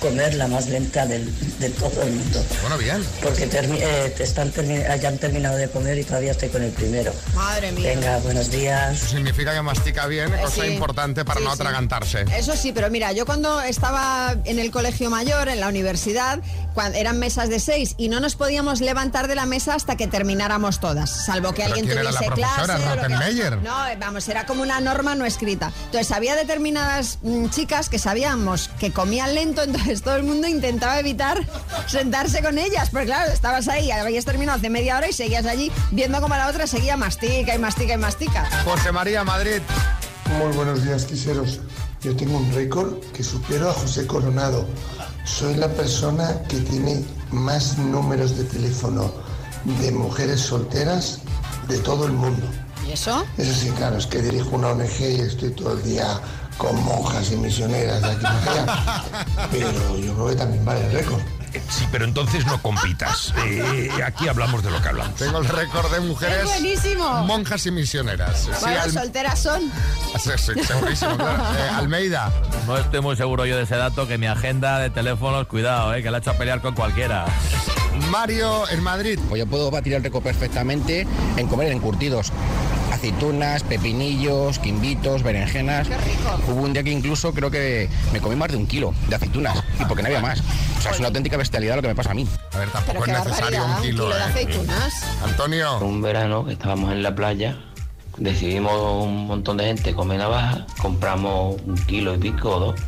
[0.00, 2.44] comer la más lenta del- de todo el mundo.
[2.60, 3.02] Bueno, bien.
[3.22, 6.62] Porque termi- eh, te están termi- ya han terminado de comer y todavía estoy con
[6.62, 7.12] el primero.
[7.34, 7.90] Madre mía.
[7.94, 8.96] Venga, buenos días.
[8.96, 10.66] Eso significa que mastica bien, Eh, cosa sí.
[10.72, 11.60] importante para Sí, no sí.
[11.62, 12.24] atragantarse.
[12.36, 16.40] Eso sí, pero mira, yo cuando estaba en el colegio mayor, en la universidad,
[16.74, 20.06] cuando eran mesas de seis y no nos podíamos levantar de la mesa hasta que
[20.06, 22.72] termináramos todas, salvo que ¿Pero alguien quién era la tuviese clase.
[23.00, 23.56] que-.
[23.62, 25.72] No, eh, vamos, era como una norma no escrita.
[25.86, 30.98] Entonces había determinadas mm, chicas que sabíamos que comían lento, entonces todo el mundo intentaba
[30.98, 31.46] evitar
[31.86, 35.70] sentarse con ellas, porque claro, estabas ahí, habías terminado hace media hora y seguías allí
[35.90, 38.48] viendo como la otra seguía mastica y mastica y mastica.
[38.64, 39.60] José María Madrid.
[40.38, 41.60] Muy buenos días, quiseros.
[42.02, 44.66] Yo tengo un récord que supero a José Coronado.
[45.24, 49.10] Soy la persona que tiene más números de teléfono
[49.80, 51.20] de mujeres solteras
[51.68, 52.46] de todo el mundo.
[52.86, 53.24] ¿Y eso?
[53.38, 56.20] Eso sí, claro, es que dirijo una ONG y estoy todo el día
[56.58, 59.04] con monjas y misioneras de aquí para allá.
[59.50, 61.20] Pero yo creo que también vale el récord.
[61.68, 63.32] Sí, pero entonces no compitas.
[63.46, 65.14] Eh, aquí hablamos de lo que hablamos.
[65.16, 67.22] Tengo el récord de mujeres ¡Es buenísimo!
[67.24, 68.42] monjas y misioneras.
[68.44, 69.62] Sí, bueno, Al- solteras son.
[70.22, 71.42] Sí, sí, segurísimo, claro.
[71.58, 72.32] Eh, Almeida.
[72.66, 76.02] No estoy muy seguro yo de ese dato, que mi agenda de teléfonos, cuidado, eh,
[76.02, 77.26] que la he hecho a pelear con cualquiera.
[78.10, 79.18] Mario en Madrid.
[79.28, 82.32] Pues yo puedo batir el récord perfectamente en comer encurtidos.
[82.92, 85.88] Aceitunas, pepinillos, quimbitos, berenjenas.
[86.48, 89.56] Hubo un día que incluso creo que me comí más de un kilo de aceitunas
[89.80, 90.40] y porque no había más.
[90.84, 92.28] Sea, es una auténtica bestialidad lo que me pasa a mí.
[92.52, 94.64] A ver, Pero qué barbaridad, un kilo de ¿eh?
[95.24, 95.78] Antonio.
[95.78, 97.56] Un verano que estábamos en la playa,
[98.18, 102.80] decidimos un montón de gente comer navaja, compramos un kilo y pico o dos.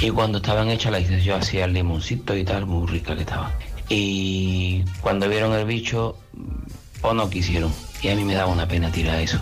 [0.00, 3.22] Y cuando estaban hechas las hice yo así al limoncito y tal, muy rica que
[3.22, 3.50] estaba.
[3.88, 6.16] Y cuando vieron el bicho,
[7.02, 7.72] o no quisieron.
[8.02, 9.40] Y a mí me daba una pena tirar eso.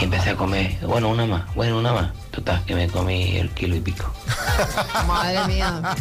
[0.00, 2.12] Y empecé a comer, bueno, una más, bueno, una más.
[2.30, 4.12] Total, que me comí el kilo y pico.
[5.06, 5.96] Madre mía.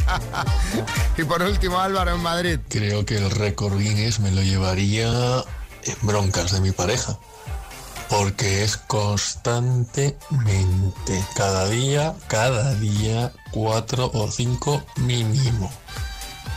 [1.18, 2.60] Y por último, Álvaro en Madrid.
[2.68, 5.08] Creo que el récord Guinness me lo llevaría
[5.86, 7.18] en broncas de mi pareja.
[8.10, 10.18] Porque es constantemente,
[11.36, 15.72] cada día, cada día, cuatro o cinco mínimo.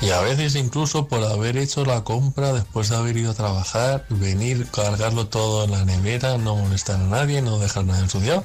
[0.02, 4.04] Y a veces incluso por haber hecho la compra después de haber ido a trabajar,
[4.10, 8.44] venir, cargarlo todo en la nevera, no molestar a nadie, no dejar nada ensuciado.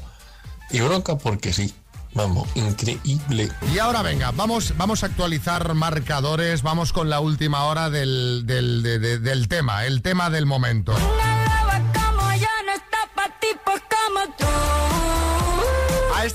[0.70, 1.74] Y bronca porque sí.
[2.14, 3.50] Vamos, increíble.
[3.74, 8.84] Y ahora venga, vamos, vamos a actualizar marcadores, vamos con la última hora del, del,
[8.84, 10.94] de- de- del tema, el tema del momento.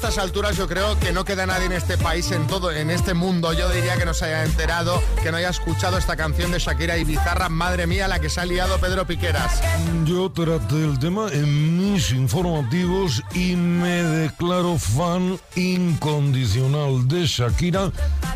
[0.09, 3.13] Estas alturas yo creo que no queda nadie en este país, en todo, en este
[3.13, 6.61] mundo, yo diría que no se haya enterado, que no haya escuchado esta canción de
[6.61, 9.61] Shakira y Bizarra, madre mía, la que se ha liado Pedro Piqueras.
[10.05, 17.91] Yo traté el tema en mis informativos y me declaro fan incondicional de Shakira.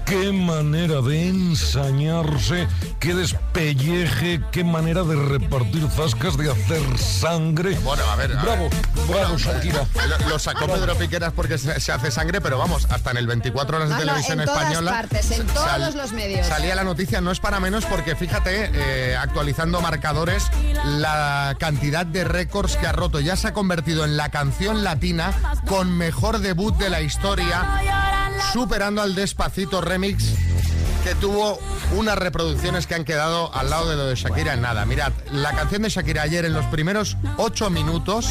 [0.07, 2.67] Qué manera de ensañarse,
[2.99, 7.79] qué despelleje, qué manera de repartir zascas, de hacer sangre.
[7.85, 8.37] Bueno, a ver.
[8.37, 9.07] a Bravo, ver.
[9.07, 9.87] bravo, Shakira.
[10.09, 13.77] Lo, lo sacó Pedro Piqueras porque se, hace sangre, pero vamos, hasta en el 24
[13.77, 14.91] horas de No, no, televisión en todas española.
[14.91, 16.47] partes, en todos los medios.
[16.47, 20.45] Salía la noticia, no es para menos porque fíjate, eh, actualizando marcadores,
[20.85, 23.21] la cantidad de récords que ha roto.
[23.21, 25.33] Ya se ha convertido en la canción latina
[25.69, 27.63] con mejor debut de la historia,
[28.53, 30.35] superando al Despacito Remix
[31.03, 31.59] que tuvo
[31.97, 34.85] unas reproducciones que han quedado al lado de lo de Shakira en nada.
[34.85, 38.29] Mirad, la canción de Shakira ayer en los primeros ocho minutos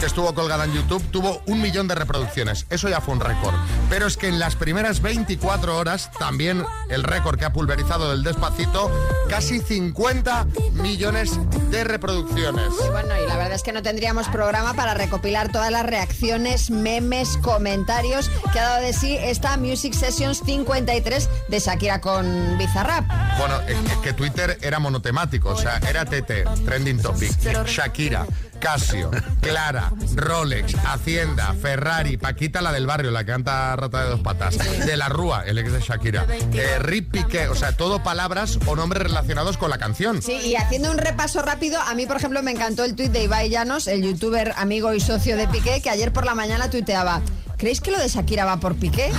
[0.00, 2.66] que estuvo colgada en YouTube tuvo un millón de reproducciones.
[2.68, 3.54] Eso ya fue un récord.
[3.88, 8.22] Pero es que en las primeras 24 horas, también el récord que ha pulverizado del
[8.22, 8.90] despacito,
[9.28, 11.38] casi 50 millones
[11.70, 12.68] de reproducciones.
[12.90, 17.36] Bueno, y la verdad es que no tendríamos programa para recopilar todas las reacciones, memes,
[17.38, 23.04] comentarios que ha dado de sí esta Music Sessions 53 de Shakira con Bizarrap.
[23.38, 27.32] Bueno, es es que Twitter era monotemático, o sea, era TT, Trending Topic,
[27.66, 28.26] Shakira,
[28.60, 34.20] Casio, Clara, Rolex, Hacienda, Ferrari, Paquita la del barrio, la que canta Rata de dos
[34.20, 38.58] patas, de la Rúa, el ex de Shakira, eh, Rip Piqué, o sea, todo palabras
[38.66, 40.22] o nombres relacionados con la canción.
[40.22, 43.24] Sí, y haciendo un repaso rápido, a mí, por ejemplo, me encantó el tuit de
[43.24, 47.20] Ibai Llanos, el youtuber amigo y socio de Piqué, que ayer por la mañana tuiteaba.
[47.56, 49.10] ¿Creéis que lo de Shakira va por Piqué?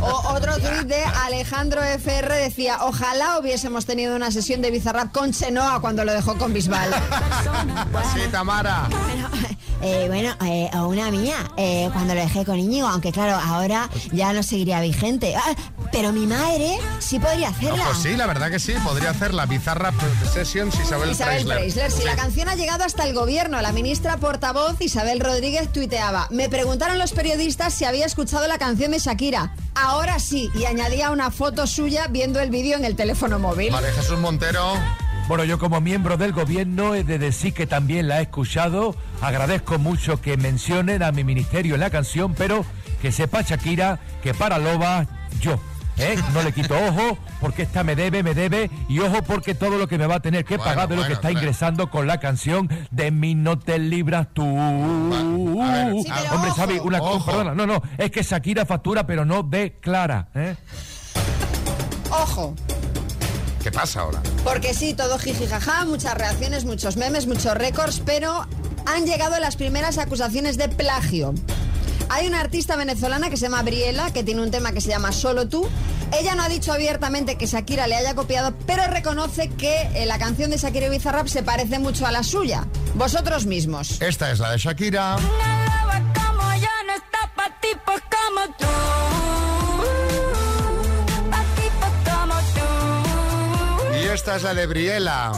[0.00, 5.32] O otro tuit de Alejandro FR decía, ojalá hubiésemos tenido una sesión de Bizarrap con
[5.32, 6.90] Chenoa cuando lo dejó con Bisbal.
[8.14, 8.88] Sí, Tamara.
[9.82, 13.88] Eh, bueno, eh, o una mía, eh, cuando lo dejé con Íñigo, aunque claro, ahora
[14.12, 15.34] ya no seguiría vigente.
[15.36, 15.54] Ah,
[15.92, 17.84] pero mi madre sí podría hacerla.
[17.84, 19.92] Pues sí, la verdad que sí, podría hacer la Bizarra
[20.32, 22.04] Sessions Isabel, Isabel Preisler, si Sí.
[22.04, 26.98] la canción ha llegado hasta el gobierno, la ministra portavoz Isabel Rodríguez tuiteaba, me preguntaron
[26.98, 29.54] los periodistas si había escuchado la canción de Shakira.
[29.74, 33.72] Ahora sí, y añadía una foto suya viendo el vídeo en el teléfono móvil.
[33.72, 34.74] Vale, Jesús Montero.
[35.30, 38.96] Bueno, yo como miembro del gobierno he de decir que también la he escuchado.
[39.22, 42.64] Agradezco mucho que mencionen a mi ministerio en la canción, pero
[43.00, 45.06] que sepa Shakira que para Loba
[45.40, 45.60] yo.
[45.98, 46.16] ¿eh?
[46.34, 49.86] No le quito ojo porque esta me debe, me debe y ojo porque todo lo
[49.86, 52.18] que me va a tener que Bueno, pagar de lo que está ingresando con la
[52.18, 54.42] canción de mí no te libras tú.
[54.42, 60.26] Sí, Hombre, Xavi, una cosa, perdona, no, no, es que Shakira factura pero no declara.
[60.34, 60.56] ¿eh?
[62.10, 62.56] Ojo,
[63.62, 64.22] ¿Qué pasa ahora?
[64.44, 68.46] porque sí, todo jiji jaja, muchas reacciones, muchos memes, muchos récords, pero
[68.86, 71.34] han llegado las primeras acusaciones de plagio.
[72.08, 75.12] Hay una artista venezolana que se llama Briela, que tiene un tema que se llama
[75.12, 75.68] Solo tú.
[76.18, 80.18] Ella no ha dicho abiertamente que Shakira le haya copiado, pero reconoce que eh, la
[80.18, 82.66] canción de Shakira y Bizarrap se parece mucho a la suya.
[82.94, 84.00] Vosotros mismos.
[84.00, 85.16] Esta es la de Shakira.
[94.20, 95.32] Esta es la de Briela.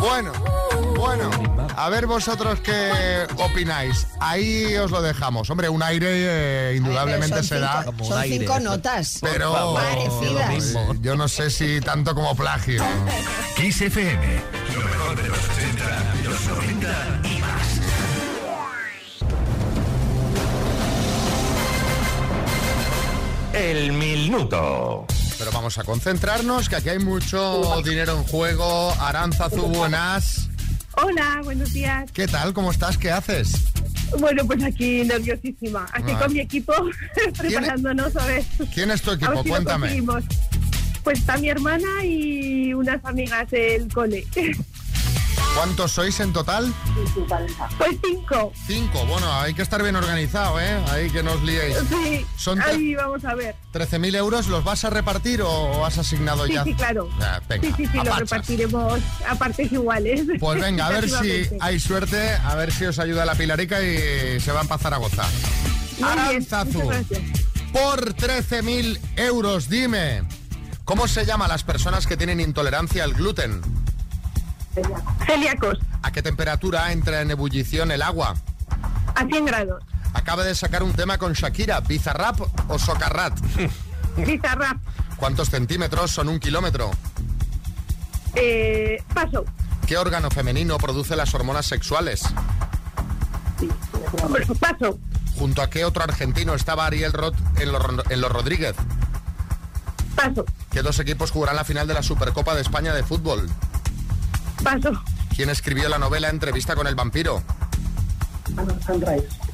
[0.00, 0.32] Bueno,
[0.96, 1.30] bueno.
[1.76, 4.06] A ver vosotros qué opináis.
[4.20, 5.50] Ahí os lo dejamos.
[5.50, 6.06] Hombre, un aire
[6.72, 7.84] eh, indudablemente se da.
[7.84, 9.18] cinco- son cinco notas.
[9.20, 10.74] Pero Parecidas.
[11.00, 12.82] yo no sé si tanto como plagio.
[13.56, 14.65] Kiss FM.
[23.56, 25.06] El minuto.
[25.38, 28.92] Pero vamos a concentrarnos, que aquí hay mucho dinero en juego.
[29.00, 30.48] Aranzazu, buenas.
[30.92, 32.10] Hola, buenos días.
[32.12, 32.52] ¿Qué tal?
[32.52, 32.96] ¿Cómo estás?
[32.98, 33.52] ¿Qué haces?
[34.18, 35.86] Bueno, pues aquí nerviosísima.
[35.92, 36.18] Aquí Ah.
[36.18, 36.72] con mi equipo
[37.38, 38.44] preparándonos a ver.
[38.74, 39.30] ¿Quién es tu a equipo?
[39.32, 40.02] ver si lo Cuéntame.
[41.02, 44.26] Pues está mi hermana y unas amigas del cole.
[45.56, 46.72] ¿Cuántos sois en total?
[47.78, 48.52] Pues cinco.
[48.66, 49.06] Cinco.
[49.06, 50.78] Bueno, hay que estar bien organizado, ¿eh?
[50.90, 51.76] Ahí que no os liéis.
[51.88, 53.54] Sí, Son ahí vamos a ver.
[53.72, 56.64] 13.000 euros, ¿los vas a repartir o has asignado Sí, ya?
[56.64, 57.08] sí, claro.
[57.20, 58.20] Ah, venga, sí, sí, sí, a lo pachas.
[58.20, 60.22] repartiremos a partes iguales.
[60.38, 64.38] Pues venga, a ver si hay suerte, a ver si os ayuda la Pilarica y
[64.40, 65.26] se va a empezar a gozar.
[65.98, 66.80] Muy Aranzazu,
[67.72, 70.22] por 13.000 euros, dime,
[70.84, 73.62] ¿cómo se llama las personas que tienen intolerancia al gluten?
[75.26, 78.34] Celíacos, ¿A qué temperatura entra en ebullición el agua?
[79.14, 79.82] a 100 grados.
[80.12, 83.38] Acaba de sacar un tema con Shakira, ¿Bizarrap o Socarrat?
[84.16, 84.76] Bizarrap,
[85.16, 86.90] ¿Cuántos centímetros son un kilómetro?
[88.34, 89.44] eh, paso.
[89.86, 92.22] ¿Qué órgano femenino produce las hormonas sexuales?
[94.60, 94.98] Paso,
[95.38, 98.74] ¿Junto a qué otro argentino estaba Ariel Roth en los, en los Rodríguez?
[100.14, 103.48] paso, ¿Qué dos equipos jugarán la final de la Supercopa de España de fútbol?
[104.62, 104.92] Paso.
[105.34, 107.42] ¿Quién escribió la novela Entrevista con el vampiro?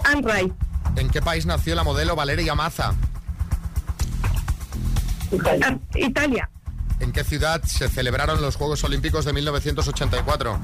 [0.04, 0.52] Anne Rice,
[0.96, 2.94] ¿En qué país nació la modelo Valeria Maza?
[5.64, 6.48] Ah, Italia,
[7.00, 10.58] ¿En qué ciudad se celebraron los Juegos Olímpicos de 1984?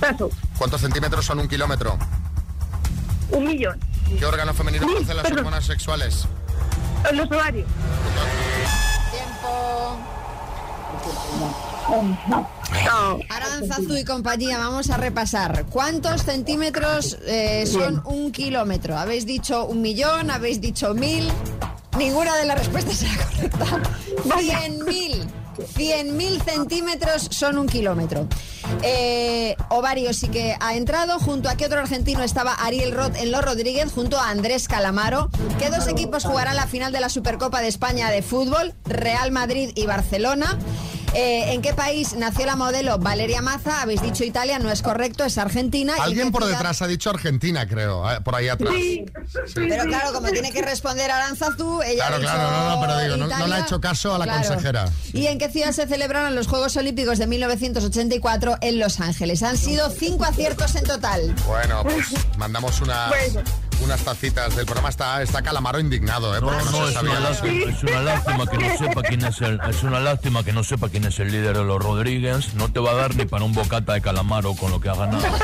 [0.00, 0.30] paso.
[0.58, 1.98] ¿Cuántos centímetros son un kilómetro?
[3.30, 3.78] Un millón.
[4.18, 5.38] ¿Qué órgano femenino produce las perdón.
[5.38, 6.26] hormonas sexuales?
[7.12, 7.66] Los ovarios.
[13.28, 15.66] Aranzazu y compañía, vamos a repasar.
[15.66, 18.98] ¿Cuántos centímetros eh, son un kilómetro?
[18.98, 20.30] ¿Habéis dicho un millón?
[20.30, 21.30] ¿Habéis dicho mil?
[21.96, 23.82] Ninguna de las respuestas era correcta.
[24.40, 25.26] Cien mil.
[25.56, 28.28] 100.000 centímetros son un kilómetro.
[28.82, 31.18] Eh, Ovario sí que ha entrado.
[31.18, 35.30] Junto a qué otro argentino estaba Ariel Roth en Los Rodríguez, junto a Andrés Calamaro.
[35.58, 38.74] ¿Qué dos equipos jugarán la final de la Supercopa de España de fútbol?
[38.84, 40.58] Real Madrid y Barcelona.
[41.18, 43.80] Eh, ¿En qué país nació la modelo Valeria Maza?
[43.80, 45.94] Habéis dicho Italia, no es correcto, es Argentina.
[45.94, 48.74] ¿Y en Alguien por ciudad- detrás ha dicho Argentina, creo, eh, por ahí atrás.
[49.54, 52.98] Pero claro, como tiene que responder Aranzazú, ella Claro, ha dicho claro, no, no, pero
[52.98, 54.46] digo, no- le ha hecho caso a la Claro.
[54.48, 54.90] consejera.
[55.14, 59.42] ¿Y en qué ciudad se celebraron los Juegos Olímpicos de 1984 en Los Ángeles?
[59.42, 61.34] Han sido cinco aciertos en total.
[61.46, 63.10] Bueno, pues mandamos unas,
[63.80, 64.88] unas tacitas del programa.
[64.88, 66.40] Está, está Calamaro indignado, ¿eh?
[66.40, 69.24] Porque no, No, se es sabía una, lástima, es una lástima que no sepa quién
[69.24, 72.54] es el, es una lástima que no sepa quién es el líder de los Rodríguez.
[72.54, 74.94] No te va a dar ni para un bocata de calamaro con lo que ha
[74.94, 75.26] ganado.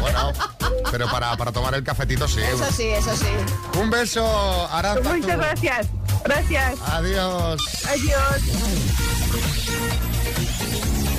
[0.00, 0.32] Bueno,
[0.90, 2.40] pero para, para tomar el cafetito sí.
[2.40, 3.78] Eso sí, eso sí.
[3.78, 5.16] Un beso, Aranzazu.
[5.16, 5.88] Muchas gracias.
[6.24, 6.80] Gracias.
[6.86, 7.60] Adiós.
[7.86, 8.42] Adiós.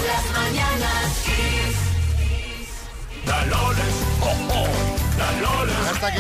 [0.08, 1.22] Las mañanas
[4.22, 5.01] oh,
[5.92, 6.20] Hasta aquí.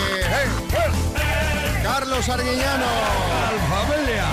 [1.83, 2.85] Carlos Arguiñano.
[3.69, 4.25] familia.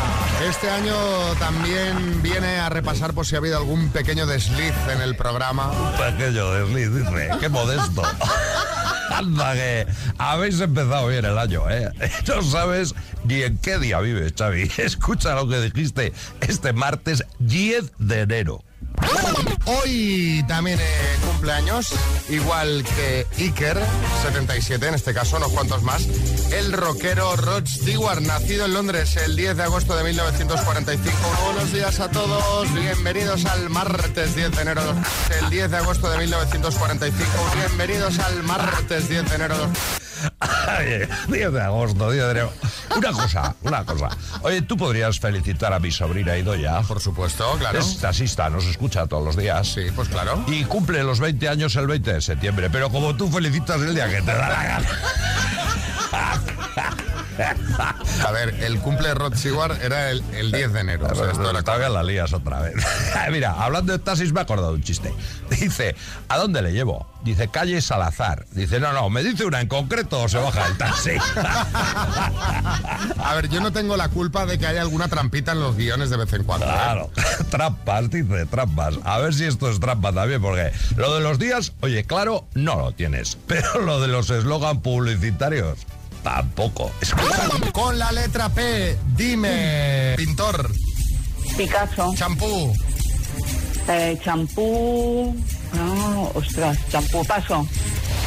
[0.49, 0.95] Este año
[1.39, 5.73] también viene a repasar por si ha habido algún pequeño desliz en el programa.
[5.97, 7.31] Pequeño desliz, dice.
[7.41, 8.03] Qué modesto.
[9.11, 9.87] Anda que
[10.19, 11.91] habéis empezado bien el año, ¿eh?
[12.29, 12.95] No sabes
[13.25, 14.71] ni en qué día vives, Xavi.
[14.79, 18.63] Escucha lo que dijiste este martes 10 de enero.
[19.67, 21.93] Hoy también eh, cumpleaños,
[22.29, 23.79] igual que Iker,
[24.23, 26.07] 77 en este caso, unos cuantos más.
[26.53, 31.17] El rockero Rod Stewart, nacido en Londres el 10 de agosto de 1945.
[31.45, 34.83] Buenos días a todos, bienvenidos al martes 10 de enero,
[35.43, 37.29] el 10 de agosto de 1945.
[37.57, 39.57] Bienvenidos al martes 10 de enero.
[40.41, 42.49] Ay, 10 de agosto, 10 de.
[42.97, 44.09] Una cosa, una cosa.
[44.43, 46.81] Oye, ¿tú podrías felicitar a mi sobrina Idoya?
[46.83, 47.79] Por supuesto, claro.
[47.79, 49.69] Es taxista, nos escucha todos los días.
[49.69, 50.45] Sí, pues claro.
[50.47, 54.09] Y cumple los 20 años el 20 de septiembre, pero como tú felicitas el día
[54.09, 54.89] que te da la gana.
[57.39, 61.07] A ver, el cumple de Rod Stewart era el, el 10 de enero.
[61.11, 62.75] o sea, esto era Todavía la lías otra vez.
[63.31, 65.13] Mira, hablando de taxis me he acordado de un chiste.
[65.51, 65.95] Dice,
[66.29, 67.07] ¿a dónde le llevo?
[67.23, 68.47] Dice, calle Salazar.
[68.53, 71.11] Dice, no, no, me dice una en concreto o se baja el taxi.
[73.19, 76.11] A ver, yo no tengo la culpa de que haya alguna trampita en los guiones
[76.11, 76.67] de vez en cuando.
[76.67, 76.71] ¿eh?
[76.71, 77.11] Claro,
[77.51, 78.95] trampas, dice, trampas.
[79.05, 82.77] A ver si esto es trampa también, porque lo de los días, oye, claro, no
[82.77, 83.37] lo tienes.
[83.47, 85.79] Pero lo de los eslogan publicitarios,
[86.23, 86.91] tampoco.
[87.01, 87.49] Escucha.
[87.73, 90.71] Con la letra P, dime, pintor.
[91.57, 92.13] Picasso.
[92.17, 92.73] Champú.
[93.89, 95.35] Eh, champú.
[95.75, 97.25] No, ostras, champú.
[97.25, 97.67] Paso.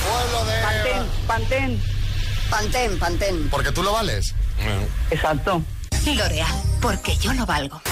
[0.03, 0.61] Pueblo de...
[0.61, 1.81] Pantén, pantén.
[2.49, 3.49] Pantén, pantén.
[3.49, 4.33] Porque tú lo vales.
[5.09, 5.61] Exacto.
[6.05, 7.81] L'Oreal, porque yo lo valgo.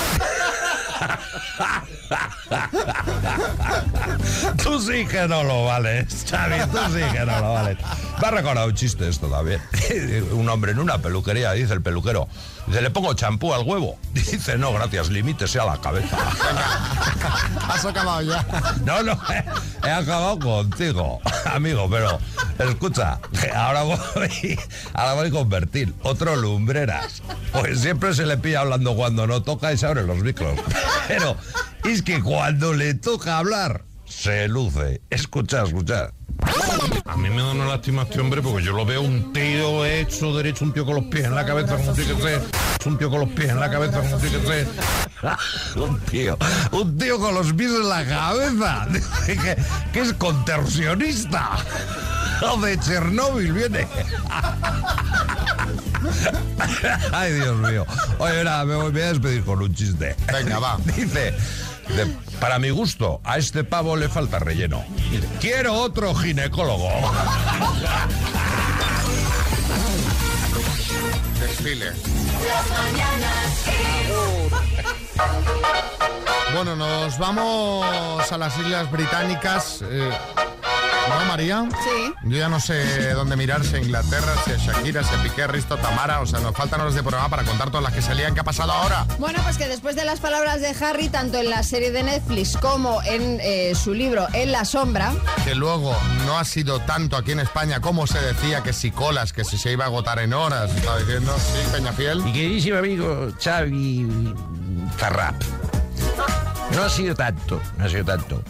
[4.64, 7.78] Tú sí que no lo vales, Xavi, tú sí que no lo vales.
[8.20, 9.62] Me ha recordado un chiste esto también.
[10.32, 12.28] Un hombre en una peluquería, dice el peluquero,
[12.68, 13.97] dice, ¿le pongo champú al huevo?
[14.14, 16.18] Dice, no, gracias, limítese a la cabeza.
[17.68, 18.45] Has acabado ya.
[18.84, 22.20] No, no, he, he acabado contigo, amigo, pero
[22.60, 23.20] escucha,
[23.55, 24.60] ahora voy,
[24.93, 27.22] ahora voy con Bertil, otro lumbreras.
[27.51, 30.60] Pues siempre se le pilla hablando cuando no toca y se abren los micros.
[31.08, 31.36] Pero
[31.84, 35.02] es que cuando le toca hablar, se luce.
[35.10, 36.12] Escucha, escucha.
[37.06, 40.36] A mí me da una lástima este hombre porque yo lo veo un tío hecho
[40.36, 42.41] derecho, un tío con los pies en la cabeza como tiene que ser.
[42.86, 44.68] Un tío con los pies en la cabeza como tiene que ser.
[45.76, 46.38] un tío,
[46.72, 48.88] un tío con los pies en la cabeza.
[49.26, 49.58] que,
[49.91, 51.58] que es contorsionista.
[52.62, 53.86] De Chernóbil viene.
[57.14, 57.86] Ay, Dios mío.
[58.20, 60.16] Oye, nada, me voy a despedir con un chiste.
[60.32, 60.78] Venga, va.
[60.95, 61.34] Dice,
[61.95, 64.84] de- para mi gusto, a este pavo le falta relleno.
[65.41, 66.89] Quiero otro ginecólogo.
[71.41, 71.91] Desfile.
[76.54, 79.82] Bueno, nos vamos a las Islas Británicas.
[79.84, 80.10] eh,
[81.10, 81.68] ¿No, María?
[81.84, 82.14] Sí.
[82.24, 85.47] Yo ya no sé dónde mirar, si a Inglaterra, si a Shakira, si a Piqué,
[85.47, 86.22] Risto, Tamara.
[86.22, 88.34] O sea, nos faltan horas de programa para contar todas las que salían.
[88.34, 89.05] ¿Qué ha pasado ahora?
[89.18, 92.55] Bueno, pues que después de las palabras de Harry, tanto en la serie de Netflix
[92.57, 95.12] como en eh, su libro En la sombra,
[95.43, 95.95] Que luego
[96.26, 99.57] no ha sido tanto aquí en España como se decía que si colas, que si
[99.57, 100.72] se iba a agotar en horas.
[100.76, 102.22] Estaba diciendo, sí, Peñafiel.
[102.24, 104.07] Mi queridísimo amigo Xavi
[104.97, 105.36] Zarrap.
[106.76, 108.43] No ha sido tanto, no ha sido tanto.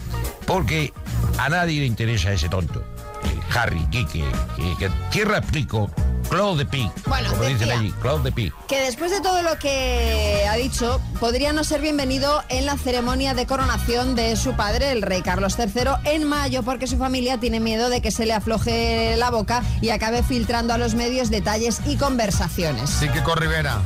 [0.46, 0.92] Porque
[1.38, 2.84] a nadie le interesa ese tonto.
[3.24, 4.24] Eh, Harry, Kike,
[4.56, 5.90] que, que tierra explico,
[6.30, 6.90] Claude de Pi.
[7.06, 8.52] Bueno, como dicen allí, Claude de Pi.
[8.68, 13.34] que después de todo lo que ha dicho, podría no ser bienvenido en la ceremonia
[13.34, 17.58] de coronación de su padre, el rey Carlos III, en mayo, porque su familia tiene
[17.58, 21.80] miedo de que se le afloje la boca y acabe filtrando a los medios detalles
[21.86, 22.88] y conversaciones.
[22.90, 23.80] Sí que Rivera.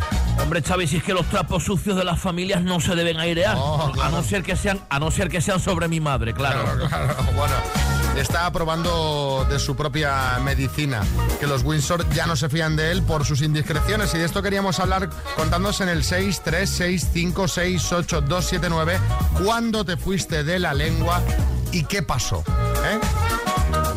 [0.45, 3.57] Hombre, Xavi, si es que los trapos sucios de las familias no se deben airear.
[3.59, 6.65] Oh, A no ser que sean, a no ser que sean sobre mi madre, claro.
[6.65, 7.15] Claro, claro.
[7.35, 7.55] Bueno,
[8.15, 11.01] está probando de su propia medicina
[11.41, 14.43] que los Windsor ya no se fían de él por sus indiscreciones y de esto
[14.43, 18.99] queríamos hablar contándonos en el 636568279
[19.43, 21.23] cuándo te fuiste de la lengua
[21.73, 22.45] y qué pasó.
[22.85, 23.01] ¿eh?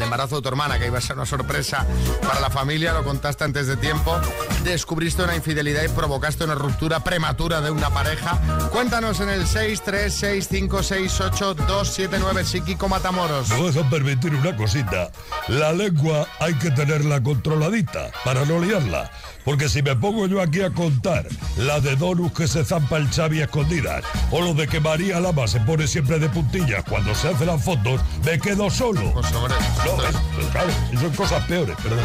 [0.08, 1.86] Embarazo de tu hermana, que iba a ser una sorpresa
[2.22, 4.18] para la familia, lo contaste antes de tiempo.
[4.64, 8.40] Descubriste una infidelidad y provocaste una ruptura prematura de una pareja.
[8.72, 13.50] Cuéntanos en el 636568279 Psíquico Matamoros.
[13.50, 15.12] Me vas a permitir una cosita.
[15.50, 19.12] La lengua hay que tenerla controladita para no liarla.
[19.48, 21.26] Porque si me pongo yo aquí a contar
[21.56, 25.22] la de Donus que se zampa el Xavi a escondidas o lo de que María
[25.22, 29.14] Lama se pone siempre de puntillas cuando se hace las fotos, me quedo solo.
[29.14, 30.70] Pues hombre, No, es- pues claro,
[31.00, 32.00] son cosas peores, perdón.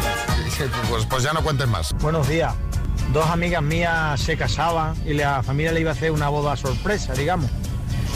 [0.89, 1.93] Pues, pues ya no cuentes más.
[1.99, 2.53] Buenos días.
[3.11, 7.11] Dos amigas mías se casaban y la familia le iba a hacer una boda sorpresa,
[7.13, 7.51] digamos.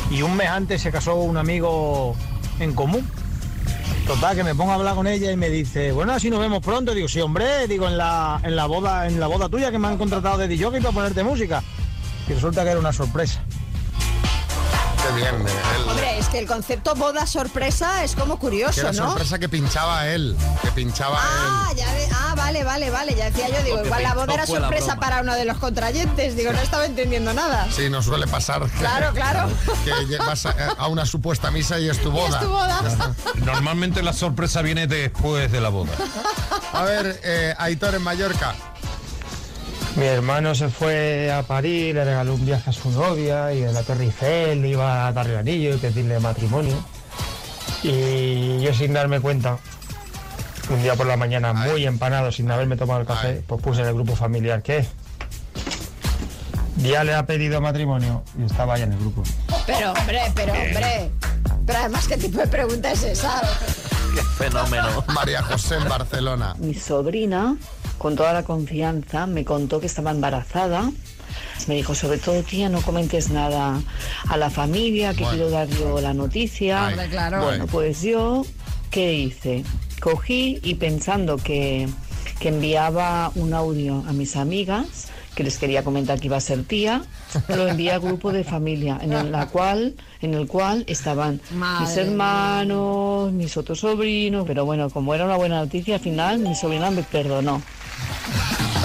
[0.09, 2.15] Y un mes antes se casó un amigo
[2.61, 3.05] en común.
[4.05, 6.59] Total, que me pongo a hablar con ella y me dice, bueno, así nos vemos
[6.61, 6.93] pronto.
[6.93, 9.87] Digo, sí, hombre, digo, en la, en la boda, en la boda tuya que me
[9.87, 11.61] han contratado de DJ para ponerte música.
[12.27, 13.43] Y resulta que era una sorpresa.
[15.07, 15.35] Qué bien.
[15.47, 19.09] eh, él- Hombre, es que el concepto boda sorpresa es como que curioso, era ¿no?
[19.09, 20.35] sorpresa que pinchaba él.
[20.61, 23.15] Que pinchaba Ah, ya de- ah, vale, vale, vale.
[23.15, 25.57] Ya decía yo, digo, Lo que igual la boda era sorpresa para uno de los
[25.57, 26.35] contrayentes.
[26.35, 27.65] Digo, no estaba entendiendo nada.
[27.65, 27.73] él.
[27.73, 28.63] Sí, nos suele pasar.
[28.63, 29.49] que- Claro, claro.
[30.07, 32.39] Que vas a, a una supuesta misa y es tu boda.
[32.39, 32.81] es tu boda.
[33.45, 35.91] Normalmente la sorpresa viene después de la boda.
[36.73, 38.55] A ver, eh, Aitor en Mallorca.
[39.97, 43.73] Mi hermano se fue a París, le regaló un viaje a su novia y en
[43.73, 46.75] la Torre Eiffel iba a darle el anillo y pedirle matrimonio.
[47.81, 49.57] Y yo sin darme cuenta
[50.69, 53.87] un día por la mañana muy empanado sin haberme tomado el café, pues puse en
[53.87, 54.85] el grupo familiar que
[56.77, 59.23] ya le ha pedido matrimonio y estaba ya en el grupo.
[59.65, 61.11] Pero hombre, pero hombre.
[61.65, 63.41] Pero además, ¿qué tipo de pregunta es esa?
[64.13, 65.03] Qué fenómeno.
[65.15, 66.55] María José en Barcelona.
[66.59, 67.57] Mi sobrina,
[67.97, 70.91] con toda la confianza, me contó que estaba embarazada.
[71.67, 73.79] Me dijo, sobre todo, tía, no comentes nada
[74.29, 75.31] a la familia, que Bueno.
[75.31, 76.87] quiero dar yo la noticia.
[76.87, 77.37] Ay, claro.
[77.37, 77.67] Bueno, Bueno.
[77.67, 78.45] pues yo,
[78.91, 79.63] ¿qué hice?
[80.01, 81.87] Cogí y pensando que,
[82.39, 86.63] que enviaba un audio a mis amigas, que les quería comentar que iba a ser
[86.63, 87.03] tía,
[87.49, 91.41] lo envié al grupo de familia, en el, la cual, en el cual estaban
[91.81, 96.55] mis hermanos, mis otros sobrinos, pero bueno, como era una buena noticia, al final mi
[96.55, 97.61] sobrina me perdonó.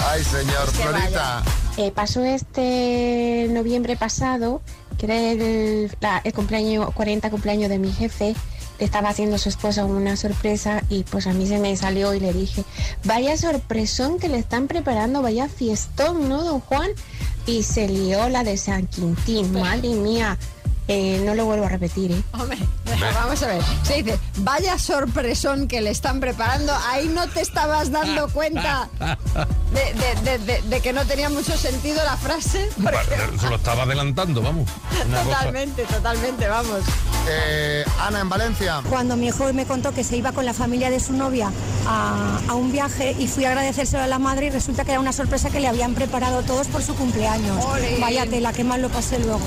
[0.09, 1.43] Ay, señor, Florita.
[1.77, 4.61] Eh, pasó este noviembre pasado,
[4.97, 8.35] que era el, la- el cumpleaños, 40 cumpleaños de mi jefe.
[8.79, 12.19] Le estaba haciendo su esposa una sorpresa y pues a mí se me salió y
[12.19, 12.63] le dije,
[13.03, 16.89] vaya sorpresón que le están preparando, vaya fiestón, ¿no, don Juan?
[17.45, 20.37] Y se lió la de San Quintín, madre mía.
[20.87, 22.21] Eh, no lo vuelvo a repetir, ¿eh?
[22.33, 22.57] Hombre,
[23.13, 23.61] vamos a ver.
[23.83, 26.73] Se dice, vaya sorpresón que le están preparando.
[26.89, 31.55] Ahí no te estabas dando cuenta de, de- de- de- de que no tenía mucho
[31.57, 32.69] sentido la frase.
[32.75, 34.69] Porque- Se lo estaba adelantando, vamos.
[35.07, 36.79] Una cosa- totalmente, totalmente, vamos.
[37.29, 38.81] Eh, Ana en Valencia.
[38.89, 41.49] Cuando mi hijo me contó que se iba con la familia de su novia
[41.87, 44.99] a, a un viaje y fui a agradecérselo a la madre y resulta que era
[44.99, 47.63] una sorpresa que le habían preparado todos por su cumpleaños.
[47.63, 47.99] Ole.
[48.01, 49.39] Vaya tela, qué mal lo pasé luego.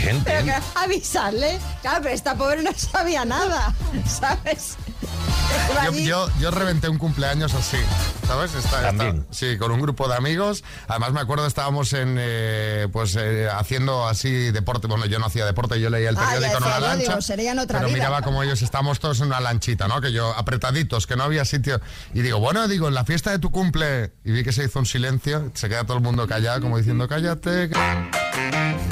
[0.00, 0.22] Gente.
[0.24, 1.58] pero que avisarle.
[1.82, 3.74] Claro, pero esta pobre no sabía nada,
[4.06, 4.76] ¿sabes?
[5.84, 7.76] Yo, yo, yo reventé un cumpleaños así,
[8.26, 8.54] ¿sabes?
[8.54, 10.62] Está- está- sí, con un grupo de amigos.
[10.86, 14.86] Además me acuerdo estábamos en, eh, pues eh, haciendo así deporte.
[14.86, 17.08] Bueno, yo no hacía deporte, yo leía el Ah, periódico en decía una lancha.
[17.08, 17.98] digo, sería en otra pero vida.
[17.98, 20.00] miraba como ellos estábamos todos en una lanchita, ¿no?
[20.00, 21.80] Que yo apretaditos, que no había sitio.
[22.14, 24.12] Y digo, bueno, digo, en la fiesta de tu cumple.
[24.24, 27.08] Y vi que se hizo un silencio, se queda todo el mundo callado, como diciendo,
[27.08, 27.70] cállate.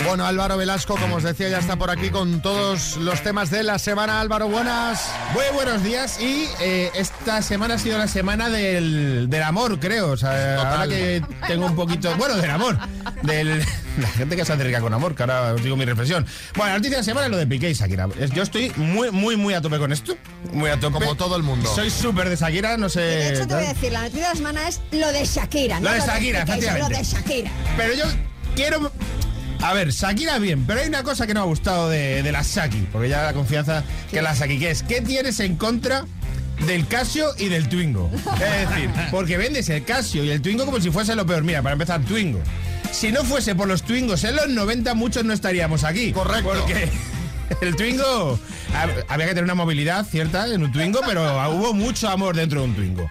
[0.05, 3.63] Bueno, Álvaro Velasco, como os decía, ya está por aquí con todos los temas de
[3.63, 4.21] la semana.
[4.23, 5.03] Álvaro, buenas.
[5.35, 10.13] Muy buenos días y eh, esta semana ha sido la semana del, del amor, creo.
[10.13, 12.17] O sea, ahora que tengo un poquito...
[12.17, 12.79] Bueno, del amor.
[13.23, 13.59] Del,
[13.99, 16.27] la gente que se acerca con amor, que ahora os digo mi reflexión.
[16.57, 18.09] Bueno, la noticia de la semana es lo de Piqué y Shakira.
[18.19, 20.17] Es- Yo estoy muy, muy, muy a tope con esto.
[20.55, 20.95] Muy a tope.
[21.01, 21.71] Como todo el mundo.
[21.75, 23.01] Soy súper de Shakira, no sé...
[23.01, 25.81] De hecho, te voy a decir, la noticia de la semana es lo de Shakira.
[25.81, 27.51] Lo no de Shakira, Piqué, Lo de Shakira.
[27.77, 28.05] Pero yo
[28.57, 28.91] quiero...
[29.63, 32.43] A ver, Shakira bien, pero hay una cosa que no ha gustado de, de la
[32.43, 36.05] Shaki, porque ya la confianza que la Shaki, que es, ¿qué tienes en contra
[36.67, 38.09] del Casio y del Twingo?
[38.35, 41.43] Es decir, porque vendes el Casio y el Twingo como si fuese lo peor.
[41.43, 42.41] Mira, para empezar, Twingo.
[42.93, 46.13] Si no fuese por los Twingos en los 90, muchos no estaríamos aquí.
[46.13, 46.51] Correcto.
[46.57, 46.89] Porque
[47.61, 48.39] el Twingo,
[48.75, 52.61] hab- había que tener una movilidad cierta en un Twingo, pero hubo mucho amor dentro
[52.63, 53.11] de un Twingo.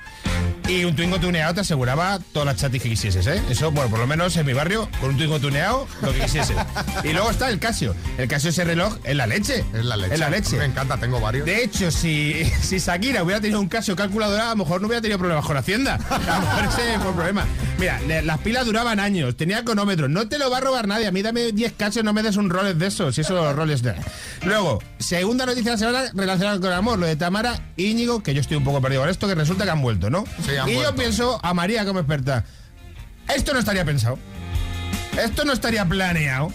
[0.68, 3.42] Y un Twingo tuneado te aseguraba todas las chatis que quisieses, ¿eh?
[3.50, 6.58] Eso, bueno, por lo menos en mi barrio, con un Twingo tuneado, lo que quisieses.
[7.06, 7.96] Y luego está el Casio.
[8.18, 9.64] El Casio ese reloj es la leche.
[9.74, 10.14] Es la leche.
[10.14, 10.58] Es la leche.
[10.58, 11.46] Me encanta, tengo varios.
[11.46, 15.02] De hecho, si, si Shakira hubiera tenido un Casio calculadora, a lo mejor no hubiera
[15.02, 16.00] tenido problemas con Hacienda.
[16.10, 17.46] A lo mejor ese fue el problema.
[17.80, 20.10] Mira, las pilas duraban años, tenía cronómetro.
[20.10, 21.08] No te lo va a robar nadie.
[21.08, 23.18] A mí dame 10 Casios, no me des un Rolex de esos.
[23.18, 23.96] Y esos Rolex de...
[24.44, 28.34] Luego, segunda noticia de la semana relacionada con el amor, lo de Tamara Íñigo, que
[28.34, 30.26] yo estoy un poco perdido con esto, que resulta que han vuelto, ¿no?
[30.57, 32.46] han y yo pienso a María como experta.
[33.34, 34.18] Esto no estaría pensado.
[35.22, 36.52] Esto no estaría planeado.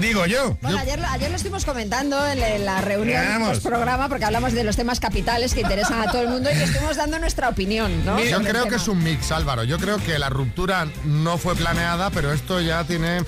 [0.00, 0.56] Digo yo.
[0.60, 4.08] Bueno, Yo- ayer, lo- ayer lo estuvimos comentando en la- en la reunión post programa
[4.08, 6.96] porque hablamos de los temas capitales que interesan a todo el mundo y que estuvimos
[6.96, 8.22] dando nuestra opinión, ¿no?
[8.22, 9.64] Yo creo que es un mix, Álvaro.
[9.64, 13.20] Yo creo que la ruptura no fue planeada, pero esto ya tiene.
[13.20, 13.26] no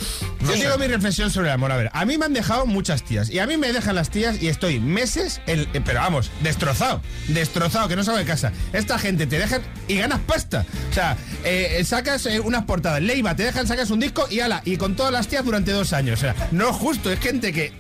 [0.51, 0.63] Yo sé.
[0.65, 1.73] digo mi reflexión sobre el amor.
[1.73, 3.31] A ver, a mí me han dejado muchas tías.
[3.31, 7.01] Y a mí me dejan las tías y estoy meses, en- eh, pero vamos, destrozado.
[7.29, 8.53] Destrozado, que no salgo de casa.
[8.73, 10.65] Esta gente te dejan y ganas pasta.
[10.91, 13.01] O sea, eh, sacas eh, unas portadas.
[13.03, 14.63] Leiva, te dejan, sacas un disco y ala.
[14.65, 16.19] Y con todas las tías durante dos años.
[16.19, 17.11] O sea, no es justo.
[17.11, 17.73] Es gente que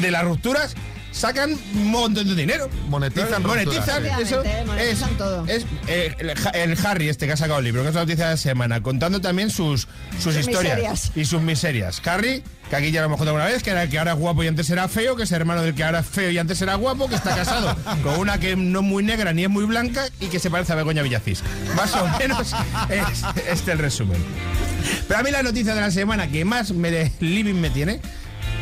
[0.00, 0.74] de las rupturas
[1.12, 2.68] sacan un montón de dinero.
[2.88, 4.02] Monetizan Monetizan.
[4.02, 4.20] rupturas.
[4.20, 5.46] Eso monetizan es, todo.
[5.46, 6.30] es, eh, el,
[6.72, 8.80] el Harry, este que ha sacado el libro, que es la noticia de la semana,
[8.82, 9.82] contando también sus,
[10.14, 11.12] sus Sus historias miserias.
[11.14, 12.02] y sus miserias.
[12.04, 14.42] Harry, que aquí ya lo hemos contado una vez, que, era, que ahora es guapo
[14.42, 16.74] y antes era feo, que es hermano del que ahora es feo y antes era
[16.74, 20.06] guapo, que está casado con una que no es muy negra ni es muy blanca
[20.18, 21.44] y que se parece a Begoña Villacís.
[21.76, 22.52] Más o menos
[22.88, 24.18] es este el resumen.
[25.08, 28.00] Pero a mí la noticia de la semana que más me de living me tiene,